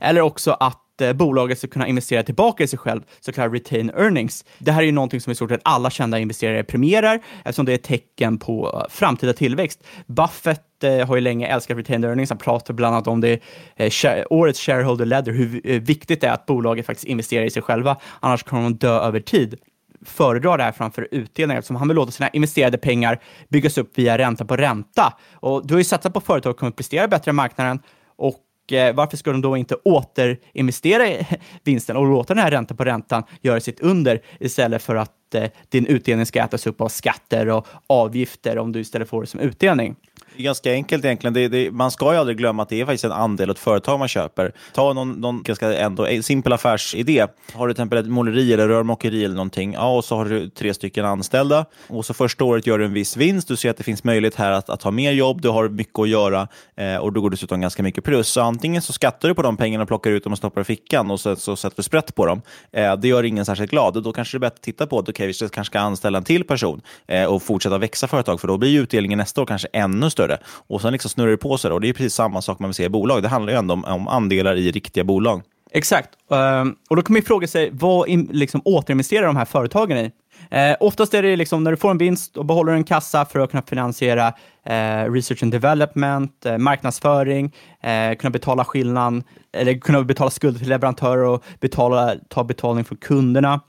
[0.00, 3.90] eller också att eh, bolaget ska kunna investera tillbaka i sig själv, så kallad retain
[3.90, 4.44] earnings.
[4.58, 7.72] Det här är ju någonting som i stort sett alla kända investerare premierar, eftersom det
[7.72, 9.84] är ett tecken på eh, framtida tillväxt.
[10.06, 13.40] Buffett eh, har ju länge älskat retain earnings, han pratar bland annat om det
[13.76, 17.62] eh, årets shareholder letter, hur eh, viktigt det är att bolaget faktiskt investerar i sig
[17.62, 19.58] själva, annars kommer de dö över tid
[20.04, 24.18] föredrar det här framför utdelningar eftersom han vill låta sina investerade pengar byggas upp via
[24.18, 25.14] ränta på ränta.
[25.34, 27.80] Och du har ju satsat på företag som kommer prestera bättre i marknaden
[28.16, 31.26] och eh, varför ska de då inte återinvestera i
[31.64, 35.50] vinsten och låta den här ränta på räntan göra sitt under istället för att eh,
[35.68, 39.40] din utdelning ska ätas upp av skatter och avgifter om du istället får det som
[39.40, 39.96] utdelning?
[40.36, 41.34] Det är ganska enkelt egentligen.
[41.34, 43.58] Det, det, man ska ju aldrig glömma att det är faktiskt en andel av ett
[43.58, 44.52] företag man köper.
[44.72, 47.26] Ta någon, någon ganska ändå eh, simpel affärsidé.
[47.52, 50.48] Har du till exempel ett måleri eller rörmokeri eller någonting, ja, och så har du
[50.48, 53.48] tre stycken anställda och så första året gör du en viss vinst.
[53.48, 55.98] Du ser att det finns möjlighet här att, att ha mer jobb, du har mycket
[55.98, 58.28] att göra eh, och du går dessutom ganska mycket plus.
[58.28, 60.64] Så antingen så skattar du på de pengarna, och plockar ut dem och stoppar i
[60.64, 62.42] fickan och så, så sätter du sprätt på dem.
[62.72, 64.02] Eh, det gör ingen särskilt glad.
[64.02, 66.24] Då kanske det är bättre att titta på att okay, vi kanske ska anställa en
[66.24, 70.10] till person eh, och fortsätta växa företag, för då blir utdelningen nästa år kanske ännu
[70.10, 70.23] större.
[70.66, 71.70] Och sen liksom snurrar det på sig.
[71.70, 73.22] Och det är precis samma sak man vill se i bolag.
[73.22, 75.42] Det handlar ju ändå om, om andelar i riktiga bolag.
[75.76, 76.10] Exakt.
[76.30, 80.10] Ehm, och då kan man fråga sig, vad in, liksom, återinvesterar de här företagen i?
[80.50, 83.40] Eh, oftast är det liksom när du får en vinst och behåller en kassa för
[83.40, 84.28] att kunna finansiera
[84.66, 90.68] eh, research and development, eh, marknadsföring, eh, kunna betala skillnaden, eller kunna betala skulder till
[90.68, 93.60] leverantörer och betala, ta betalning från kunderna.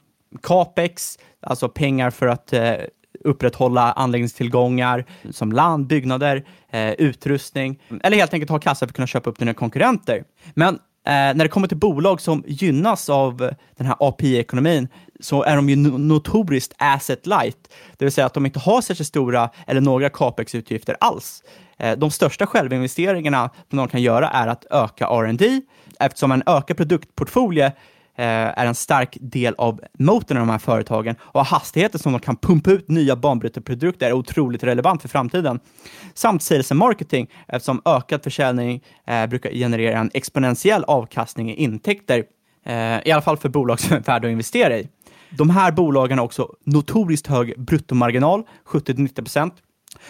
[0.44, 2.74] Capex, alltså pengar för att eh,
[3.25, 9.07] upprätthålla anläggningstillgångar som land, byggnader, eh, utrustning eller helt enkelt ha kassa för att kunna
[9.07, 10.23] köpa upp dina konkurrenter.
[10.53, 13.38] Men Eh, när det kommer till bolag som gynnas av
[13.77, 14.88] den här API-ekonomin
[15.19, 17.57] så är de ju notoriskt asset light,
[17.97, 21.43] det vill säga att de inte har särskilt stora eller några capex-utgifter alls.
[21.77, 25.61] Eh, de största självinvesteringarna som de kan göra är att öka R&D
[25.99, 27.71] eftersom en ökad produktportfolio
[28.17, 28.25] Eh,
[28.60, 32.36] är en stark del av motorn i de här företagen och hastigheten som de kan
[32.36, 35.60] pumpa ut nya banbrytande produkter är otroligt relevant för framtiden.
[36.13, 42.23] Samt sales and marketing eftersom ökad försäljning eh, brukar generera en exponentiell avkastning i intäkter,
[42.65, 44.89] eh, i alla fall för bolag som är värda att investera i.
[45.30, 49.51] De här bolagen har också notoriskt hög bruttomarginal, 70-90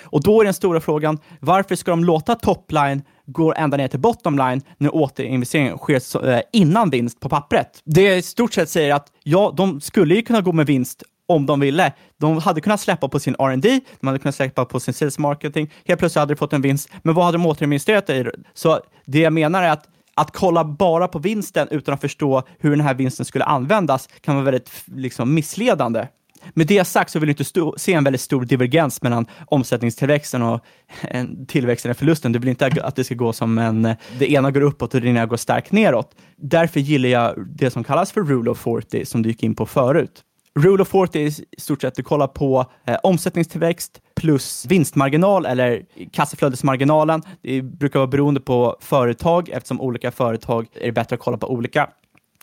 [0.03, 3.99] och då är den stora frågan, varför ska de låta topline gå ända ner till
[3.99, 7.81] bottomline när återinvesteringen sker eh, innan vinst på pappret?
[7.83, 11.45] Det i stort sett säger att ja, de skulle ju kunna gå med vinst om
[11.45, 11.93] de ville.
[12.17, 15.71] De hade kunnat släppa på sin R&D, de hade kunnat släppa på sin sales marketing.
[15.85, 18.25] Helt plötsligt hade de fått en vinst, men vad hade de återinvesterat i?
[18.53, 22.69] Så det jag menar är att att kolla bara på vinsten utan att förstå hur
[22.69, 26.07] den här vinsten skulle användas kan vara väldigt liksom, missledande.
[26.53, 30.65] Med det sagt så vill du inte se en väldigt stor divergens mellan omsättningstillväxten och
[31.01, 32.31] eh, tillväxten och förlusten.
[32.31, 35.01] Du vill inte att det ska gå som en, eh, det ena går uppåt och
[35.01, 36.15] det ena går starkt neråt.
[36.37, 39.65] Därför gillar jag det som kallas för Rule of 40 som du gick in på
[39.65, 40.23] förut.
[40.59, 45.45] Rule of 40 är i stort sett att du kollar på eh, omsättningstillväxt plus vinstmarginal
[45.45, 45.81] eller
[46.11, 47.21] kassaflödesmarginalen.
[47.41, 51.51] Det brukar vara beroende på företag eftersom olika företag är det bättre att kolla på
[51.51, 51.89] olika.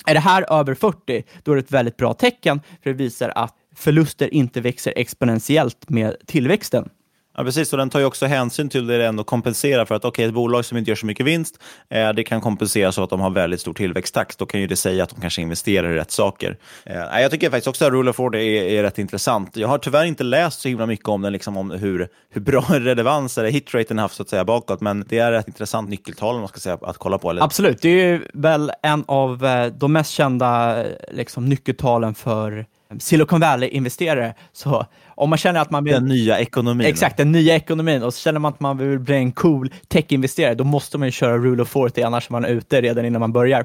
[0.06, 3.32] Är det här över 40, då är det ett väldigt bra tecken för det visar
[3.34, 6.88] att förluster inte växer exponentiellt med tillväxten.
[7.36, 7.72] Ja, precis.
[7.72, 10.64] Och den tar ju också hänsyn till det ändå kompenserar för att okay, ett bolag
[10.64, 13.60] som inte gör så mycket vinst, eh, det kan kompensera så att de har väldigt
[13.60, 14.38] stor tillväxttakt.
[14.38, 16.56] Då kan ju det säga att de kanske investerar i rätt saker.
[16.84, 19.56] Eh, jag tycker faktiskt också att Rule of Order är, är rätt intressant.
[19.56, 22.60] Jag har tyvärr inte läst så himla mycket om den, liksom om hur, hur bra
[22.68, 26.48] relevans eller hitraten haft så att säga bakåt, men det är ett intressant nyckeltal man
[26.48, 27.30] ska säga, att kolla på.
[27.30, 27.42] Eller?
[27.42, 32.66] Absolut, det är väl en av eh, de mest kända liksom, nyckeltalen för
[32.98, 34.34] Silicon Valley-investerare.
[34.52, 35.92] Så om man känner att man vill...
[35.92, 36.86] Den nya ekonomin.
[36.86, 38.02] Exakt, den nya ekonomin.
[38.02, 41.12] Och så känner man att man vill bli en cool tech-investerare, då måste man ju
[41.12, 43.64] köra Rule of 40, annars är man ute redan innan man börjar.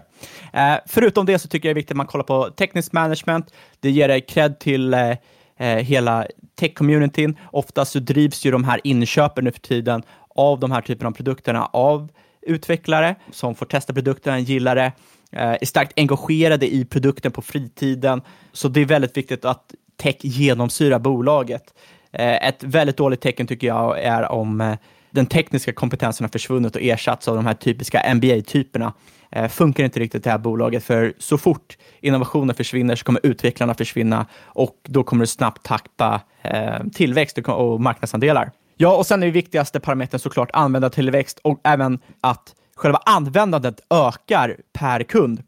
[0.54, 3.54] Eh, förutom det så tycker jag det är viktigt att man kollar på teknisk management.
[3.80, 5.10] Det ger dig cred till eh,
[5.60, 6.26] eh, hela
[6.60, 7.38] tech-communityn.
[7.52, 10.04] Oftast så drivs ju de här inköpen nu för tiden
[10.36, 12.10] av de här typerna av produkterna av
[12.42, 14.92] utvecklare som får testa produkten, gillar det,
[15.32, 18.22] Eh, är starkt engagerade i produkten på fritiden.
[18.52, 21.64] Så det är väldigt viktigt att tech genomsyrar bolaget.
[22.12, 24.76] Eh, ett väldigt dåligt tecken tycker jag är om eh,
[25.12, 28.94] den tekniska kompetensen har försvunnit och ersatts av de här typiska MBA-typerna.
[29.50, 34.26] Funkar inte riktigt det här bolaget, för så fort innovationen försvinner så kommer utvecklarna försvinna
[34.44, 36.22] och då kommer du snabbt tappa
[36.94, 38.52] tillväxt och marknadsandelar.
[38.78, 44.58] Ja, och sen är det viktigaste parametern såklart användartillväxt och även att själva användandet ökar
[44.74, 45.44] per kund.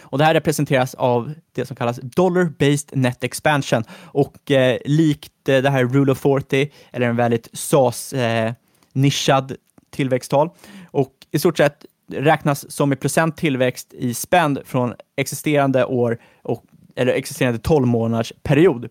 [0.00, 3.84] Och det här representeras av det som kallas Dollar-Based Net Expansion.
[4.02, 9.56] Och eh, likt eh, det här Rule of 40, eller en väldigt SAS-nischad eh,
[9.90, 10.50] tillväxttal.
[10.90, 16.64] Och i stort sett räknas som i procent tillväxt i spänd från existerande år, och,
[16.96, 18.88] eller existerande 12 månaders period.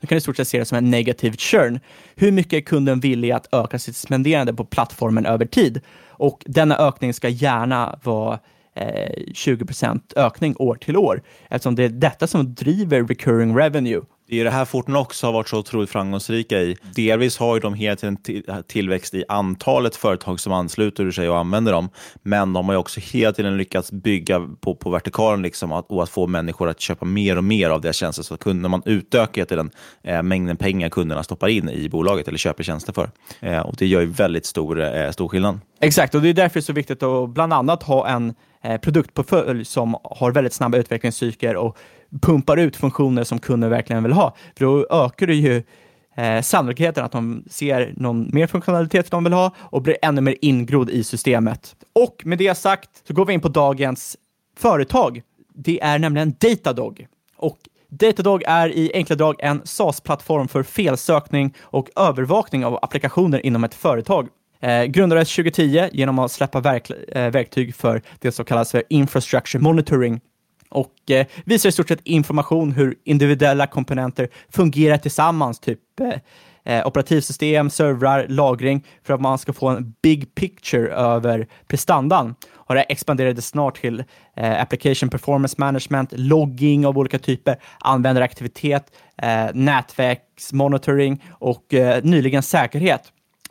[0.00, 1.80] Du kan i stort sett se det som en negativ churn.
[2.14, 5.80] Hur mycket är kunden villig att öka sitt spenderande på plattformen över tid?
[6.20, 8.38] Och denna ökning ska gärna vara
[8.74, 14.00] eh, 20% ökning år till år, eftersom det är detta som driver recurring revenue.
[14.30, 16.76] Det är det här Fortnox har varit så otroligt framgångsrika i.
[16.94, 18.16] Delvis har ju de hela tiden
[18.68, 21.88] tillväxt i antalet företag som ansluter sig och använder dem,
[22.22, 26.02] men de har ju också hela tiden lyckats bygga på, på vertikalen liksom, att, och
[26.02, 28.22] att få människor att köpa mer och mer av deras tjänster.
[28.22, 29.70] Så att när man utökar till den
[30.02, 33.10] eh, mängden pengar kunderna stoppar in i bolaget eller köper tjänster för.
[33.40, 35.60] Eh, och Det gör ju väldigt stor, eh, stor skillnad.
[35.80, 38.80] Exakt, och det är därför det är så viktigt att bland annat ha en eh,
[38.80, 41.76] produktportfölj som har väldigt snabba utvecklingscykler och
[42.20, 44.34] pumpar ut funktioner som kunden verkligen vill ha.
[44.58, 45.62] För då ökar det ju
[46.16, 50.36] eh, sannolikheten att de ser någon mer funktionalitet de vill ha och blir ännu mer
[50.40, 51.76] ingrodd i systemet.
[51.92, 54.16] Och med det sagt så går vi in på dagens
[54.56, 55.22] företag.
[55.54, 57.06] Det är nämligen Datadog.
[57.36, 63.64] Och Datadog är i enkla drag en SaaS-plattform för felsökning och övervakning av applikationer inom
[63.64, 64.28] ett företag.
[64.60, 69.62] Eh, grundades 2010 genom att släppa verk, eh, verktyg för det som kallas för Infrastructure
[69.62, 70.20] Monitoring
[70.70, 76.12] och eh, visar i stort sett information hur individuella komponenter fungerar tillsammans, typ eh,
[76.64, 82.34] eh, operativsystem, servrar, lagring, för att man ska få en big picture över prestandan.
[82.54, 84.04] Och det expanderade snart till
[84.36, 93.02] eh, application performance management, logging av olika typer, användaraktivitet, eh, nätverksmonitoring och eh, nyligen säkerhet.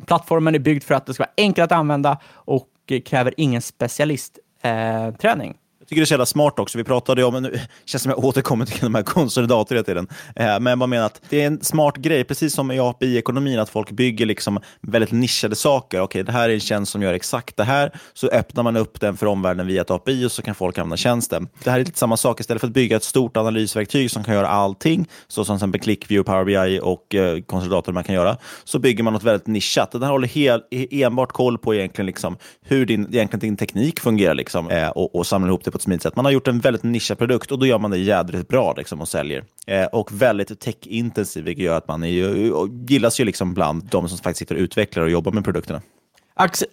[0.05, 3.61] Plattformen är byggd för att det ska vara enkelt att använda och eh, kräver ingen
[3.61, 5.57] specialistträning
[5.89, 6.77] tycker det är så jävla smart också.
[6.77, 10.59] Vi pratade om, nu känns som jag återkommer till de här konsolidator hela tiden, eh,
[10.59, 13.91] men jag menar att det är en smart grej, precis som i API-ekonomin, att folk
[13.91, 16.01] bygger liksom väldigt nischade saker.
[16.01, 18.99] Okej, det här är en tjänst som gör exakt det här, så öppnar man upp
[18.99, 21.47] den för omvärlden via ett API och så kan folk använda tjänsten.
[21.63, 24.33] Det här är lite samma sak, istället för att bygga ett stort analysverktyg som kan
[24.33, 28.37] göra allting, så som till exempel ClickView, Power BI och eh, konsolidator man kan göra,
[28.63, 29.91] så bygger man något väldigt nischat.
[29.91, 34.35] Den här håller hel, enbart koll på egentligen liksom hur din, egentligen din teknik fungerar
[34.35, 36.15] liksom, eh, och, och samlar ihop det på ett smidigt sätt.
[36.15, 39.01] Man har gjort en väldigt nischad produkt och då gör man det jädrigt bra liksom,
[39.01, 39.43] och säljer.
[39.67, 44.17] Eh, och väldigt tech-intensiv, vilket gör att man är, gillas ju liksom bland de som
[44.17, 45.81] faktiskt sitter och utvecklar och jobbar med produkterna.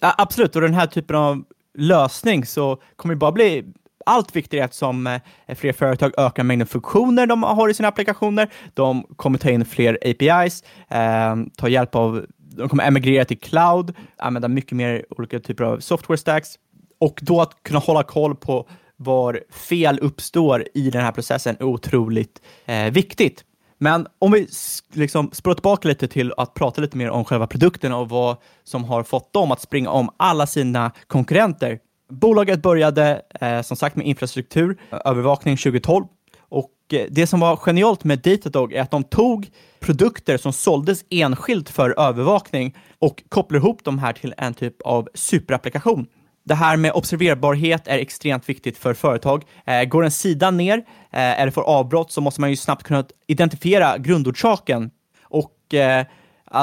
[0.01, 1.45] Absolut, och den här typen av
[1.79, 3.65] lösning så kommer det bara bli
[4.07, 8.49] allt viktigare eftersom eh, fler företag ökar mängden funktioner de har i sina applikationer.
[8.75, 13.95] De kommer ta in fler APIs, eh, ta hjälp av de kommer emigrera till cloud,
[14.17, 16.49] använda mycket mer olika typer av software stacks
[16.99, 21.65] och då att kunna hålla koll på var fel uppstår i den här processen är
[21.65, 23.45] otroligt eh, viktigt.
[23.79, 24.49] Men om vi
[24.93, 28.85] liksom spårar tillbaka lite till att prata lite mer om själva produkterna och vad som
[28.85, 31.79] har fått dem att springa om alla sina konkurrenter.
[32.11, 36.07] Bolaget började eh, som sagt med infrastruktur, eh, övervakning 2012
[36.49, 41.05] och eh, det som var genialt med Datadog är att de tog produkter som såldes
[41.11, 46.07] enskilt för övervakning och kopplade ihop de här till en typ av superapplikation.
[46.49, 49.45] Det här med observerbarhet är extremt viktigt för företag.
[49.65, 50.79] Eh, går en sida ner
[51.13, 54.91] eh, eller får avbrott så måste man ju snabbt kunna identifiera grundorsaken.
[55.23, 56.07] Och eh,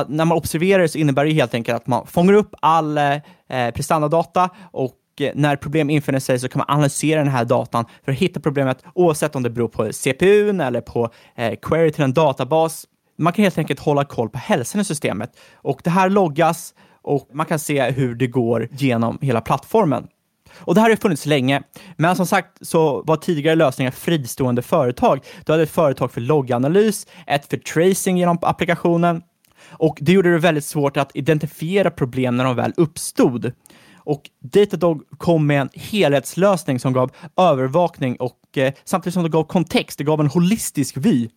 [0.08, 4.50] när man observerar så innebär det helt enkelt att man fångar upp all eh, prestandadata
[4.72, 8.18] och eh, när problem infinner sig så kan man analysera den här datan för att
[8.18, 12.86] hitta problemet oavsett om det beror på CPUn eller på eh, query till en databas.
[13.18, 17.30] Man kan helt enkelt hålla koll på hälsan i systemet och det här loggas och
[17.34, 20.08] man kan se hur det går genom hela plattformen.
[20.56, 21.62] Och det här har funnits länge,
[21.98, 25.20] men som sagt så var tidigare lösningar fristående företag.
[25.46, 29.22] Du hade ett företag för logganalys, ett för tracing genom applikationen
[29.70, 33.52] och det gjorde det väldigt svårt att identifiera problem när de väl uppstod.
[33.96, 39.44] Och Datadog kom med en helhetslösning som gav övervakning och eh, samtidigt som det gav
[39.44, 41.30] kontext, det gav en holistisk vy.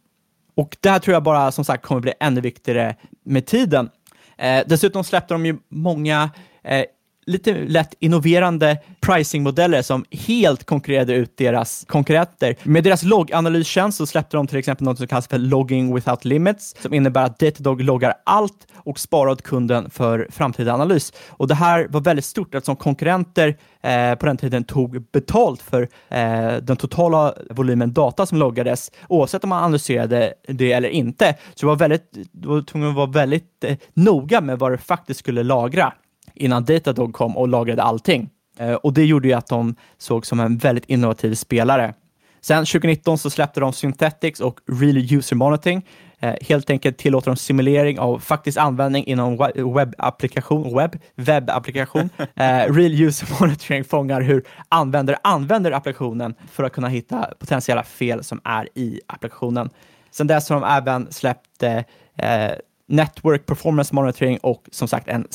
[0.54, 3.90] Och det här tror jag bara som sagt kommer bli ännu viktigare med tiden.
[4.38, 6.30] Eh, dessutom släppte de ju många
[6.62, 6.84] eh,
[7.26, 12.56] lite lätt innoverande pricingmodeller som helt konkurrerade ut deras konkurrenter.
[12.62, 16.74] Med deras logganalystjänst så släppte de till exempel något som kallas för Logging Without Limits,
[16.80, 21.12] som innebär att Datadog loggar allt och sparar åt kunden för framtida analys.
[21.28, 25.88] Och det här var väldigt stort eftersom konkurrenter eh, på den tiden tog betalt för
[26.08, 31.34] eh, den totala volymen data som loggades, oavsett om man analyserade det eller inte.
[31.54, 34.78] Så det var väldigt, det var tvungen att vara väldigt eh, noga med vad det
[34.78, 35.92] faktiskt skulle lagra
[36.36, 38.30] innan Datadog kom och lagrade allting.
[38.58, 41.94] Eh, och det gjorde ju att de såg som en väldigt innovativ spelare.
[42.40, 45.82] Sen 2019 så släppte de Synthetics och Real User Monitoring.
[46.20, 49.36] Eh, helt enkelt tillåter de simulering av faktisk användning inom
[49.74, 52.10] webbapplikation, webb, webbapplikation.
[52.18, 58.24] eh, Real User Monitoring fångar hur användare använder applikationen för att kunna hitta potentiella fel
[58.24, 59.70] som är i applikationen.
[60.10, 62.52] Sen dess har de även släppt eh,
[62.88, 65.26] Network Performance Monitoring och som sagt en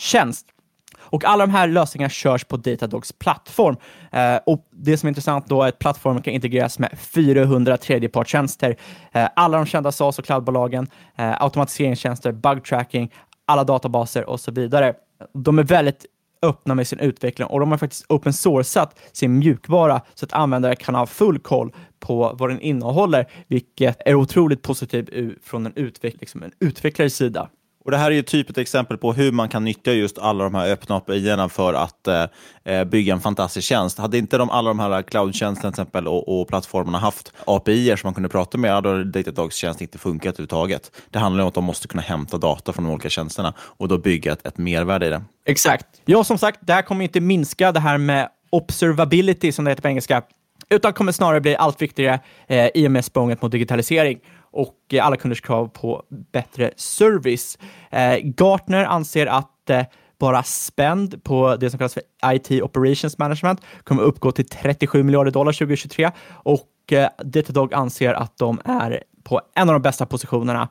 [0.00, 0.46] tjänst.
[0.98, 3.76] Och alla de här lösningarna körs på Datadogs plattform.
[4.12, 8.76] Eh, och Det som är intressant då är att plattformen kan integreras med 400 tredjepartstjänster.
[9.12, 10.86] Eh, alla de kända SaaS och cloudbolagen,
[11.16, 13.12] eh, automatiseringstjänster, bug tracking,
[13.46, 14.94] alla databaser och så vidare.
[15.34, 16.06] De är väldigt
[16.42, 20.76] öppna med sin utveckling och de har faktiskt open sourcat sin mjukvara så att användare
[20.76, 25.08] kan ha full koll på vad den innehåller, vilket är otroligt positivt
[25.42, 27.48] från en, utveck liksom en utvecklares sida.
[27.84, 30.44] Och Det här är ju typ ett exempel på hur man kan nyttja just alla
[30.44, 32.24] de här öppna API-erna för att eh,
[32.64, 33.98] eh, bygga en fantastisk tjänst.
[33.98, 37.96] Hade inte de, alla de här eh, cloud-tjänsterna till exempel och, och plattformarna haft API-er
[37.96, 40.92] som man kunde prata med, då hade Datadogs tjänst inte funkat överhuvudtaget.
[41.10, 43.98] Det handlar om att de måste kunna hämta data från de olika tjänsterna och då
[43.98, 45.22] bygga ett, ett mervärde i det.
[45.46, 45.86] Exakt.
[46.04, 49.82] Ja, som sagt, det här kommer inte minska det här med observability, som det heter
[49.82, 50.22] på engelska,
[50.68, 54.18] utan kommer snarare bli allt viktigare eh, i och med språnget mot digitalisering
[54.52, 57.58] och eh, alla kunders krav på bättre service.
[57.90, 59.84] Eh, Gartner anser att eh,
[60.18, 65.30] bara spend på det som kallas för IT Operations Management kommer uppgå till 37 miljarder
[65.30, 70.68] dollar 2023 och eh, Datadog anser att de är på en av de bästa positionerna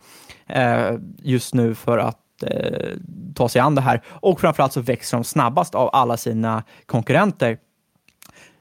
[0.47, 2.89] eh, just nu för att eh,
[3.35, 7.57] ta sig an det här och framförallt så växer de snabbast av alla sina konkurrenter.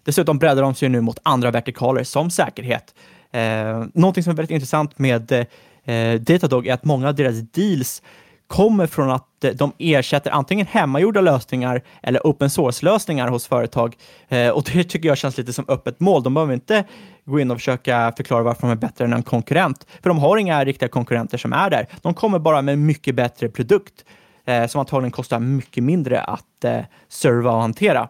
[0.02, 2.94] Dessutom breddar de sig nu mot andra vertikaler som säkerhet.
[3.32, 5.46] Eh, någonting som är väldigt intressant med
[5.84, 8.02] eh, Datadog är att många av deras deals
[8.48, 13.96] kommer från att eh, de ersätter antingen hemmagjorda lösningar eller open source-lösningar hos företag.
[14.28, 16.22] Eh, och det tycker jag känns lite som öppet mål.
[16.22, 16.84] De behöver inte
[17.24, 20.36] gå in och försöka förklara varför de är bättre än en konkurrent, för de har
[20.36, 21.86] inga riktiga konkurrenter som är där.
[22.02, 24.04] De kommer bara med en mycket bättre produkt
[24.46, 28.08] eh, som antagligen kostar mycket mindre att eh, serva och hantera.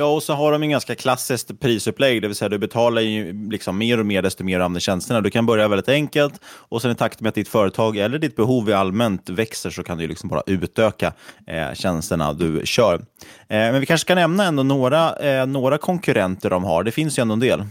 [0.00, 3.48] Ja, och så har de en ganska klassiskt prisupplägg, det vill säga du betalar ju
[3.50, 5.20] liksom mer och mer desto mer du använder tjänsterna.
[5.20, 8.36] Du kan börja väldigt enkelt och sen i takt med att ditt företag eller ditt
[8.36, 11.12] behov i allmänt växer så kan du liksom bara utöka
[11.46, 12.94] eh, tjänsterna du kör.
[12.94, 13.00] Eh,
[13.48, 16.82] men vi kanske kan nämna ändå några, eh, några konkurrenter de har.
[16.84, 17.64] Det finns ju ändå en del.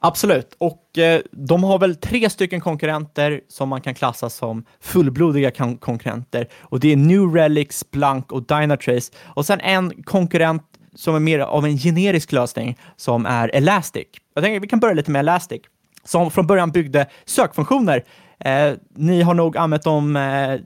[0.00, 5.50] Absolut, och eh, de har väl tre stycken konkurrenter som man kan klassa som fullblodiga
[5.50, 6.48] kon konkurrenter.
[6.60, 9.12] Och Det är New Relic, Splunk och Dynatrace.
[9.24, 10.62] Och sen en konkurrent
[10.96, 14.06] som är mer av en generisk lösning som är Elastic.
[14.34, 15.62] Jag tänker vi kan börja lite med Elastic
[16.04, 18.04] som från början byggde sökfunktioner.
[18.38, 20.60] Eh, ni har nog använt dem eh,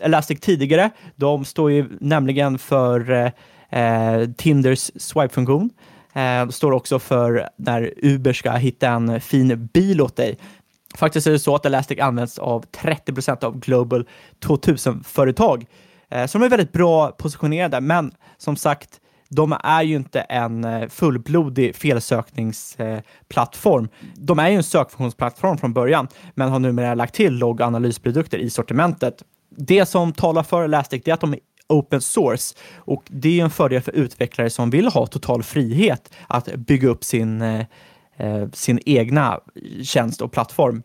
[0.00, 0.90] Elastic tidigare.
[1.16, 3.30] De står ju nämligen för eh,
[3.80, 5.70] eh Tinders swipe-funktion.
[6.14, 10.38] Eh, står också för när Uber ska hitta en fin bil åt dig.
[10.94, 14.08] Faktiskt är det så att Elastic används av 30 procent av Global
[14.40, 15.66] 2000-företag.
[16.10, 19.00] Eh, så de är väldigt bra positionerade, men som sagt,
[19.34, 23.88] de är ju inte en eh, fullblodig felsökningsplattform.
[24.14, 28.38] De är ju en sökfunktionsplattform från början, men har numera lagt till logg och analysprodukter
[28.38, 29.22] i sortimentet.
[29.56, 33.50] Det som talar för Elastic är att de är open source och det är en
[33.50, 37.66] fördel för utvecklare som vill ha total frihet att bygga upp sin, eh,
[38.16, 39.40] eh sin egna
[39.82, 40.82] tjänst och plattform.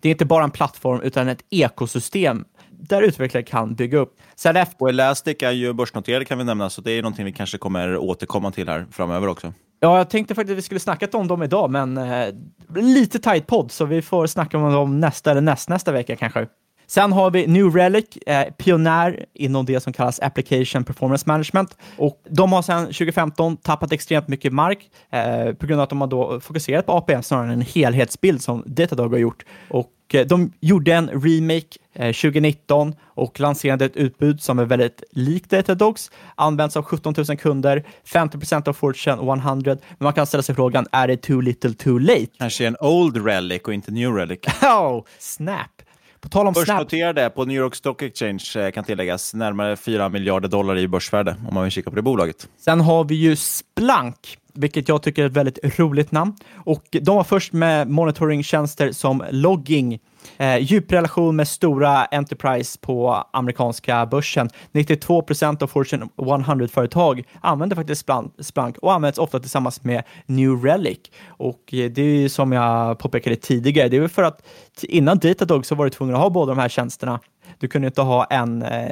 [0.00, 2.44] Det är inte bara en plattform utan ett ekosystem
[2.88, 4.16] där utvecklare kan bygga upp.
[4.36, 4.82] Sen efter...
[4.82, 7.96] Och Elastic är ju börsnoterad kan vi nämna, så det är någonting vi kanske kommer
[7.96, 9.52] återkomma till här framöver också.
[9.80, 12.34] Ja, jag tänkte faktiskt att vi skulle snackat om dem idag, men eh,
[12.74, 16.46] lite tight podd, så vi får snacka om dem nästa eller nästnästa vecka kanske.
[16.92, 21.76] Sen har vi New Relic, eh, pionjär inom det som kallas Application Performance Management.
[21.96, 26.00] Och de har sedan 2015 tappat extremt mycket mark eh, på grund av att de
[26.00, 29.44] har då fokuserat på APM snarare än en helhetsbild som Datadog har gjort.
[29.68, 35.02] Och eh, de gjorde en remake 2019 eh, och lanserade ett utbud som är väldigt
[35.12, 39.62] likt Datadogs, används av 17 000 kunder, 50% av Fortune 100.
[39.64, 42.26] Men man kan ställa sig frågan, är det too little too late?
[42.38, 44.40] Kanske en old relic och inte new relic.
[44.62, 45.81] oh, snap!
[46.22, 49.34] På tal om Börsnoterade på New York Stock Exchange eh, kan tilläggas.
[49.34, 52.48] Närmare 4 miljarder dollar i börsvärde om man vill kika på det bolaget.
[52.58, 56.34] Sen har vi ju Splunk, vilket jag tycker är ett väldigt roligt namn.
[56.54, 59.98] Och de var först med monitoringtjänster som logging,
[60.36, 64.50] Eh, djup relation med stora Enterprise på amerikanska börsen.
[64.72, 68.08] 92 procent av Fortune 100-företag använder faktiskt
[68.38, 70.98] Splunk och används ofta tillsammans med New Relic.
[71.26, 74.42] Och eh, det är ju som jag påpekade tidigare, det är väl för att
[74.82, 77.20] innan Datadog så var du tvungen att ha båda de här tjänsterna.
[77.58, 78.90] Du kunde inte ha en eh,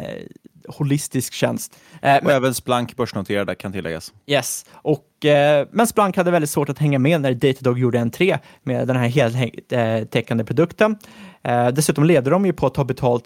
[0.78, 1.76] holistisk tjänst.
[2.02, 4.12] Eh, och men, även Splunk börsnoterade kan tilläggas.
[4.26, 8.10] Yes, och, eh, men Splunk hade väldigt svårt att hänga med när Datadog gjorde en
[8.10, 10.96] 3 med den här heltäckande produkten.
[11.42, 13.24] Eh, dessutom leder de ju på att ta betalt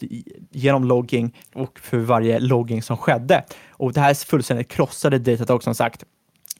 [0.51, 3.45] genom logging och för varje logging som skedde.
[3.71, 6.05] Och det här fullständigt krossade Datadog som sagt.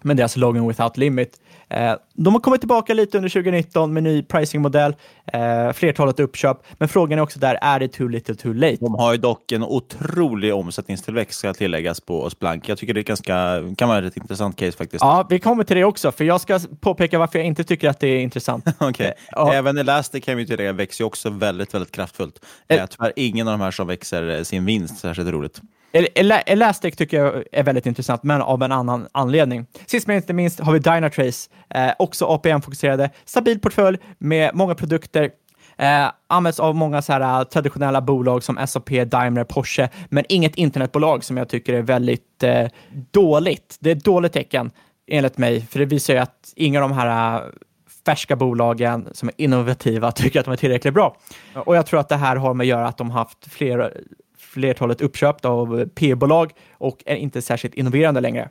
[0.05, 1.41] Med deras login without limit.
[1.69, 4.95] Eh, de har kommit tillbaka lite under 2019 med ny pricingmodell,
[5.33, 8.77] eh, flertalet uppköp, men frågan är också där, är det too little too late?
[8.81, 12.69] De har ju dock en otrolig omsättningstillväxt ska tilläggas på Splunk.
[12.69, 15.05] Jag tycker det ganska, kan vara ett intressant case faktiskt.
[15.05, 18.01] Ja, vi kommer till det också, för jag ska påpeka varför jag inte tycker att
[18.01, 18.65] det är intressant.
[18.81, 19.13] okay.
[19.31, 19.53] ja.
[19.53, 22.45] Även Elastic kan vi tillägga växer ju också väldigt, väldigt kraftfullt.
[22.69, 25.61] Eh, tyvärr ingen av de här som växer sin vinst särskilt roligt.
[26.47, 29.67] Elastic tycker jag är väldigt intressant, men av en annan anledning.
[29.87, 35.31] Sist men inte minst har vi Dynatrace, eh, också APM-fokuserade, stabil portfölj med många produkter,
[35.77, 40.57] Eh, används av många så här, eh, traditionella bolag som SAP, Daimler, Porsche, men inget
[40.57, 42.69] internetbolag som jag tycker är väldigt eh,
[43.11, 43.77] dåligt.
[43.81, 44.71] Det är ett dåligt tecken
[45.07, 47.43] enligt mig, för det visar ju att inga av de här eh,
[48.07, 51.17] färska bolagen som är innovativa tycker att de är tillräckligt bra.
[51.55, 53.91] Och jag tror att det här har med att göra att de har haft flera
[54.55, 58.49] flertalet uppköpt av P-bolag och är inte särskilt innoverande längre.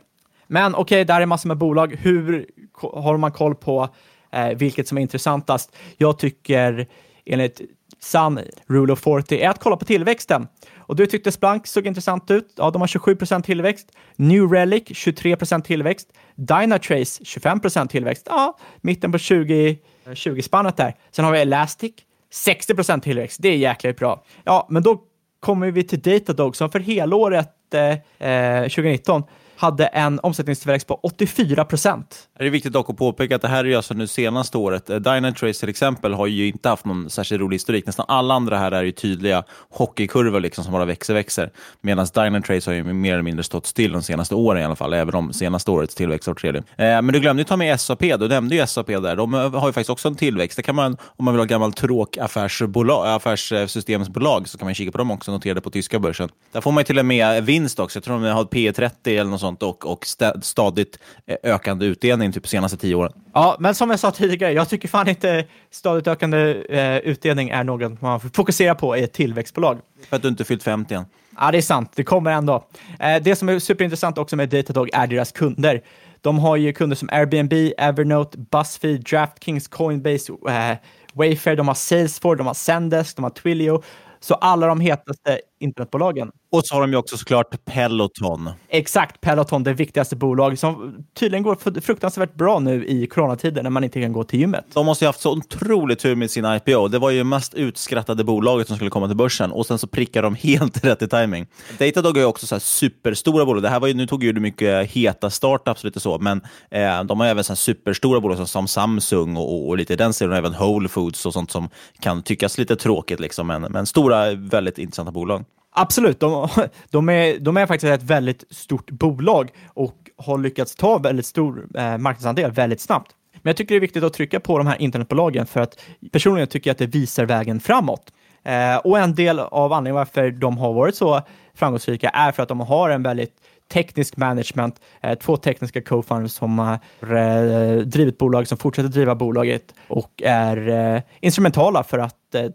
[0.48, 1.96] Men okej, okay, där är massor med bolag.
[2.02, 2.46] Hur
[2.82, 3.90] har man koll på
[4.32, 5.76] eh, vilket som är intressantast?
[5.98, 6.88] Jag tycker
[7.26, 7.62] enligt
[8.00, 10.48] sann Rule of 40 är att kolla på tillväxten.
[10.78, 12.54] Och du tyckte Splunk såg intressant ut.
[12.58, 13.92] Ja, de har 27% tillväxt.
[14.16, 16.08] New Relic 23% tillväxt.
[16.36, 18.28] Dynatrace 25% tillväxt.
[18.30, 20.96] Ja, mitten på 20, 20-spannet eh, där.
[21.12, 21.94] Sen har vi Elastic
[22.34, 23.38] 60% tillväxt.
[23.42, 24.24] Det är jäkligt bra.
[24.44, 25.02] Ja, men då
[25.44, 29.24] kommer vi till Datadog som för helåret eh, eh 2019
[29.64, 32.30] hade en omsättningstillväxt på 84 procent.
[32.40, 34.90] Det är viktigt dock att påpeka att det här är alltså nu senaste året.
[34.90, 37.86] Eh, Dynatrace till exempel har ju inte haft någon särskilt rolig historik.
[37.86, 41.52] Nästan alla andra här är ju tydliga hockeykurvor liksom, som bara växer, växer.
[41.82, 44.94] Medan Dynatrace har ju mer eller mindre stått still de senaste åren i alla fall,
[44.94, 46.62] även om senaste årets tillväxt var tredje.
[46.62, 49.16] Eh, men du glömde ju ta med SAP, du nämnde ju SAP där.
[49.16, 50.58] De eh, har ju faktiskt också en tillväxt.
[50.58, 55.12] Det kan man, om man vill ha gammalt tråkaffärssystemsbolag så kan man kika på dem
[55.12, 56.30] också, noterade på tyska börsen.
[56.52, 57.98] Där får man ju till och med vinst också.
[57.98, 60.06] Jag tror de har P 30 eller något sånt och, och
[60.42, 63.14] stadigt eh, ökande utdelning typ senaste tio åren.
[63.34, 66.38] Ja, men som jag sa tidigare, jag tycker fan inte stadigt ökande
[66.70, 69.78] eh, utdelning är något man får fokusera på i ett tillväxtbolag.
[70.10, 71.06] För att du inte fyllt 50 än.
[71.40, 71.92] Ja, det är sant.
[71.96, 72.68] Det kommer ändå.
[73.00, 75.82] Eh, det som är superintressant också med Datadog är deras kunder.
[76.22, 80.78] De har ju kunder som Airbnb, Evernote, Buzzfeed, DraftKings, Coinbase, eh,
[81.14, 83.84] Wayfair, de har Salesforce, de har Zendesk, de har Twilio.
[84.20, 86.32] Så alla de hetaste internetbolagen.
[86.52, 88.50] Och så har de ju också såklart Peloton.
[88.70, 93.84] Exakt, Peloton, det viktigaste bolaget som tydligen går fruktansvärt bra nu i coronatider när man
[93.84, 94.66] inte kan gå till gymmet.
[94.74, 96.88] De måste ju haft så otroligt tur med sin IPO.
[96.88, 100.22] Det var ju mest utskrattade bolaget som skulle komma till börsen och sen så prickar
[100.22, 101.48] de helt rätt i timing.
[101.80, 103.64] Datadog är ju också så superstora bolag.
[103.64, 106.42] Det här var ju, nu tog ju du mycket heta startups lite så, men
[106.72, 110.38] eh, de har även så superstora bolag som, som Samsung och, och lite den serien,
[110.38, 114.78] även Whole Foods och sånt som kan tyckas lite tråkigt, liksom, men, men stora, väldigt
[114.78, 115.46] intressanta bolag.
[115.76, 116.48] Absolut, de,
[116.90, 121.68] de, är, de är faktiskt ett väldigt stort bolag och har lyckats ta väldigt stor
[121.78, 123.12] eh, marknadsandel väldigt snabbt.
[123.34, 125.80] Men jag tycker det är viktigt att trycka på de här internetbolagen för att
[126.12, 128.14] personligen tycker jag att det visar vägen framåt.
[128.44, 131.22] Eh, och en del av anledningen varför de har varit så
[131.54, 133.34] framgångsrika är för att de har en väldigt
[133.74, 139.74] teknisk management, eh, två tekniska co-founders som har eh, drivit bolag, som fortsätter driva bolaget
[139.88, 142.46] och är eh, instrumentala för att eh,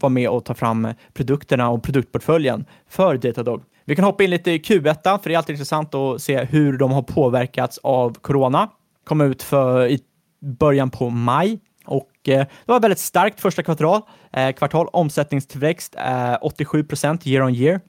[0.00, 3.62] vara med och ta fram produkterna och produktportföljen för Datadog.
[3.84, 6.78] Vi kan hoppa in lite i Q1, för det är alltid intressant att se hur
[6.78, 8.68] de har påverkats av corona.
[9.04, 10.00] Kom ut för i
[10.40, 14.00] början på maj och eh, det var ett väldigt starkt första kvartal.
[14.32, 17.80] Eh, kvartal omsättningstillväxt eh, 87 procent year on year.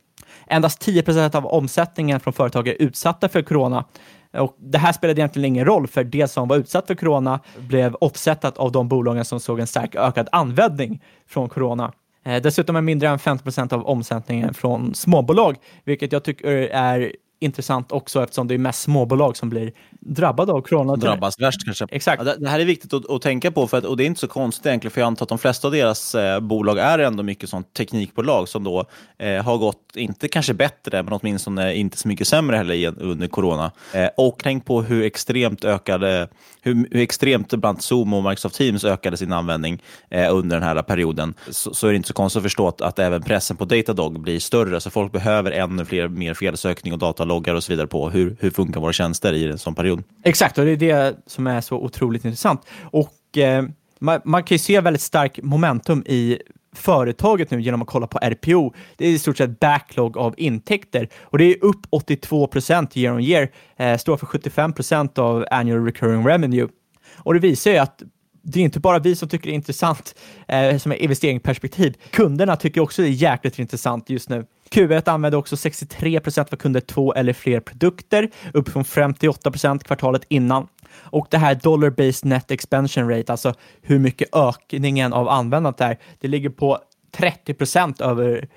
[0.48, 3.86] Endast 10 procent av omsättningen från företag är utsatta för corona
[4.38, 7.96] och det här spelade egentligen ingen roll, för det som var utsatt för corona blev
[7.96, 11.94] offsetat av de bolagen som såg en stark ökad användning från corona.
[12.26, 17.12] Eh, dessutom är mindre än 50 procent av omsättningen från småbolag, vilket jag tycker är
[17.40, 20.96] intressant också eftersom det är mest småbolag som blir drabbade av corona.
[20.96, 21.86] Drabbas värst kanske.
[21.92, 22.24] Exakt.
[22.26, 24.20] Ja, det, här är viktigt att, att, tänka på för att, och det är inte
[24.20, 27.24] så konstigt egentligen för jag antar att de flesta av deras eh, bolag är ändå
[27.24, 28.86] mycket sånt teknikbolag som då
[29.18, 33.72] eh, har gått, inte kanske bättre, men åtminstone inte så mycket sämre heller under corona.
[33.94, 36.28] Eh, och tänk på hur extremt ökade
[36.62, 40.82] hur, hur extremt bland Zoom och Microsoft Teams ökade sin användning eh, under den här
[40.82, 43.66] perioden, så, så, är det inte så konstigt att förstå att, att även pressen på
[43.66, 44.82] Datadog blir större.
[44.82, 48.50] Så folk behöver ännu fler, mer felsökning och dataloggar och så vidare på hur, hur
[48.50, 49.89] funkar våra tjänster i en sån period.
[50.24, 52.62] Exakt, och det är det som är så otroligt intressant.
[52.82, 53.64] Och eh,
[54.00, 56.38] man, man, kan ju se väldigt stark momentum i
[56.76, 58.74] företaget nu genom att kolla på RPO.
[58.98, 63.16] Det är i stort sett backlog av intäkter och det är upp 82 procent year
[63.16, 66.68] on year, eh, står för 75 procent av annual recurring revenue.
[67.16, 68.04] Och det visar ju att
[68.42, 70.16] det är inte bara vi som tycker det är intressant
[70.48, 71.96] eh, som är investeringsperspektiv.
[72.12, 74.46] Kunderna tycker också det är jäkligt intressant just nu.
[74.72, 79.84] Q1 använde också 63 procent av kunder två eller fler produkter, upp från 58 procent
[79.84, 80.68] kvartalet innan.
[81.00, 86.28] Och det här dollar-based net expansion rate, alltså hur mycket ökningen av användandet är, det
[86.28, 86.80] ligger på
[87.12, 88.48] 30 procent över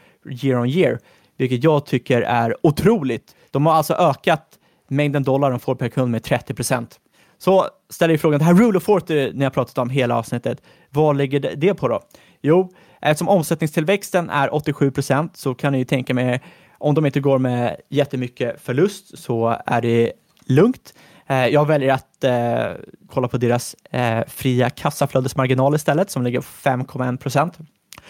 [0.43, 0.99] year on year,
[1.37, 3.35] vilket jag tycker är otroligt.
[3.51, 4.59] De har alltså ökat
[4.89, 6.99] mängden dollar de får per kund med 30 procent.
[7.39, 10.63] Så ställer jag frågan, det här Rule of 40 ni har pratat om hela avsnittet,
[10.91, 12.01] vad ligger det på då?
[12.43, 12.73] Jo,
[13.03, 16.41] eftersom omsättningstillväxten är 87 procent så kan ni ju tänka mig,
[16.79, 20.13] om de inte går med jättemycket förlust så är det
[20.47, 20.95] lugnt.
[21.27, 22.67] Eh, jag väljer att eh,
[23.11, 27.59] kolla på deras eh, fria kassaflödesmarginal istället som ligger på 5,1 procent.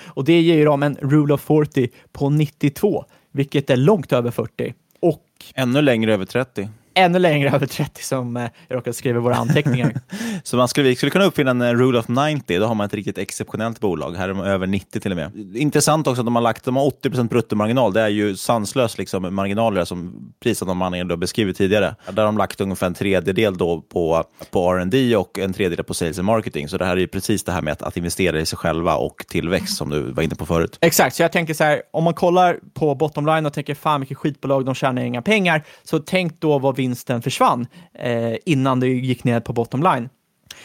[0.04, 4.30] Och det ger ju dem en Rule of 40 på 92, vilket är långt över
[4.30, 4.74] 40.
[5.00, 5.24] Och
[5.54, 9.36] ännu längre över 30 ännu längre över 30 som eh, jag råkade skriva i våra
[9.36, 9.94] anteckningar.
[10.42, 12.94] så man skulle, vi skulle kunna uppfinna en rule of 90, då har man ett
[12.94, 14.16] riktigt exceptionellt bolag.
[14.16, 15.56] Här är de över 90 till och med.
[15.56, 17.92] Intressant också att de har lagt de har 80% bruttomarginal.
[17.92, 21.94] Det är ju sanslöst liksom, marginaler som priset de man har beskrivit tidigare.
[22.06, 25.94] Där har de lagt ungefär en tredjedel då på, på R&D och en tredjedel på
[25.94, 26.68] sales and marketing.
[26.68, 28.96] Så det här är ju precis det här med att, att investera i sig själva
[28.96, 30.78] och tillväxt som du var inne på förut.
[30.80, 34.00] Exakt, så jag tänker så här, om man kollar på bottom line och tänker fan
[34.00, 38.88] vilket skitbolag, de tjänar inga pengar, så tänk då vad vinsten försvann eh, innan det
[38.88, 40.08] gick ner på bottom line.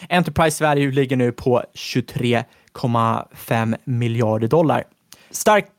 [0.09, 4.84] Enterprise value ligger nu på 23,5 miljarder dollar.
[5.32, 5.72] Starkt,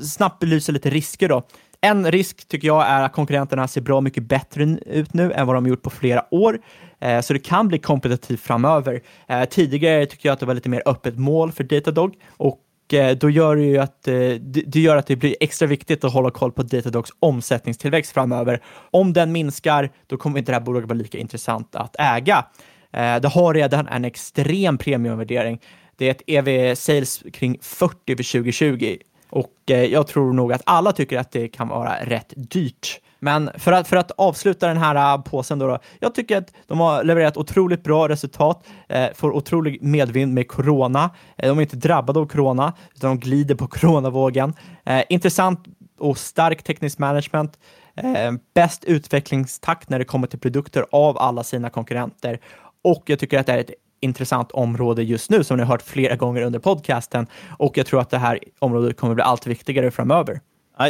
[0.00, 1.42] snabbt belyser lite risker då.
[1.80, 5.56] En risk tycker jag är att konkurrenterna ser bra mycket bättre ut nu än vad
[5.56, 6.60] de gjort på flera år,
[7.00, 9.00] eh, så det kan bli kompetitivt framöver.
[9.28, 12.60] Eh, tidigare tycker jag att det var lite mer öppet mål för Datadog och
[12.92, 14.14] Eh, då gör det ju att eh,
[14.44, 18.62] det gör att det blir extra viktigt att hålla koll på Datadogs omsättningstillväxt framöver.
[18.90, 22.46] Om den minskar, då kommer inte det här bolaget vara lika intressant att äga.
[22.92, 25.60] Eh, det har redan en extrem premiumvärdering.
[25.96, 28.96] Det är ett EV sales kring 40 för 2020
[29.30, 33.00] och jag tror nog att alla tycker att det kan vara rätt dyrt.
[33.24, 36.52] Men för att, för att avsluta den här äh, påsen då, då, jag tycker att
[36.66, 41.10] de har levererat otroligt bra resultat, eh, får otrolig medvind med corona.
[41.38, 44.54] Eh, de är inte drabbade av corona, utan de glider på coronavågen.
[44.84, 45.64] Eh, intressant
[45.98, 47.58] och stark teknisk management.
[47.96, 52.40] Eh, bäst utvecklingstakt när det kommer till produkter av alla sina konkurrenter.
[52.84, 53.70] Och jag tycker att det är ett
[54.00, 57.26] intressant område just nu som ni har hört flera gånger under podcasten
[57.58, 60.40] och jag tror att det här området kommer bli allt viktigare framöver.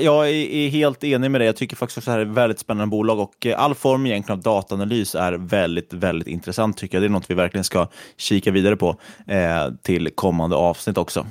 [0.01, 1.47] Jag är helt enig med dig.
[1.47, 4.07] Jag tycker faktiskt att det här är ett väldigt spännande bolag och eh, all form
[4.07, 7.03] egentligen av dataanalys är väldigt, väldigt intressant tycker jag.
[7.03, 11.27] Det är något vi verkligen ska kika vidare på eh, till kommande avsnitt också.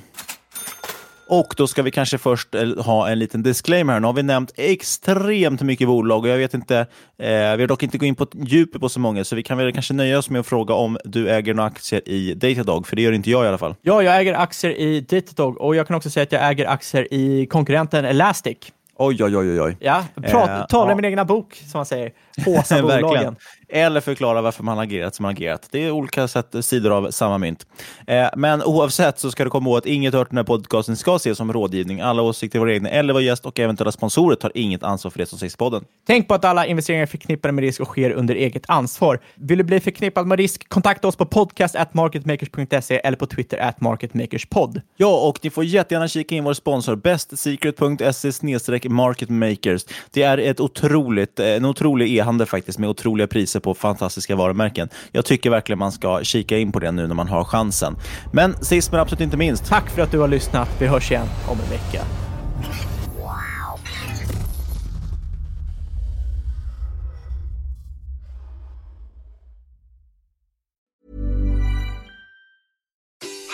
[1.32, 4.00] Och då ska vi kanske först eh, ha en liten disclaimer.
[4.00, 6.86] Nu har vi nämnt extremt mycket bolag och jag vet inte, eh,
[7.28, 9.72] vi har dock inte gått in på djupet på så många, så vi kan väl
[9.72, 13.02] kanske nöja oss med att fråga om du äger några aktier i Datadog, för det
[13.02, 13.74] gör inte jag i alla fall.
[13.82, 17.14] Ja, jag äger aktier i Datadog och jag kan också säga att jag äger aktier
[17.14, 18.58] i konkurrenten Elastic.
[18.96, 19.76] Oj, oj, oj, oj.
[19.80, 20.96] Ja, prat, eh, tala ja.
[20.96, 22.12] min egna bok, som man säger.
[22.44, 23.36] Påsa bolagen.
[23.74, 25.68] Eller förklara varför man agerat som man agerat.
[25.70, 27.66] Det är olika sätt, sidor av samma mynt.
[28.06, 31.16] Eh, men oavsett så ska du komma ihåg att inget hört den här podcasten ska
[31.16, 32.00] ses som rådgivning.
[32.00, 35.26] Alla åsikter våra egna eller vår gäst och eventuella sponsorer tar inget ansvar för det
[35.26, 35.84] som sägs i podden.
[36.06, 39.20] Tänk på att alla investeringar är förknippade med risk och sker under eget ansvar.
[39.34, 40.68] Vill du bli förknippad med risk?
[40.68, 44.80] Kontakta oss på podcast@marketmakers.se eller på Twitter at marketmakerspod.
[44.96, 49.84] Ja, och ni får jättegärna kika in vår sponsor bestsecret.se marketmakers.
[50.10, 54.88] Det är ett otroligt, en otrolig e-handel faktiskt med otroliga priser på fantastiska varumärken.
[55.12, 57.96] Jag tycker verkligen man ska kika in på det nu när man har chansen.
[58.32, 59.66] Men sist men absolut inte minst.
[59.66, 60.68] Tack för att du har lyssnat.
[60.78, 62.04] Vi hörs igen om en vecka.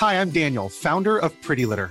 [0.01, 1.91] Hi, I'm Daniel, founder of Pretty Litter.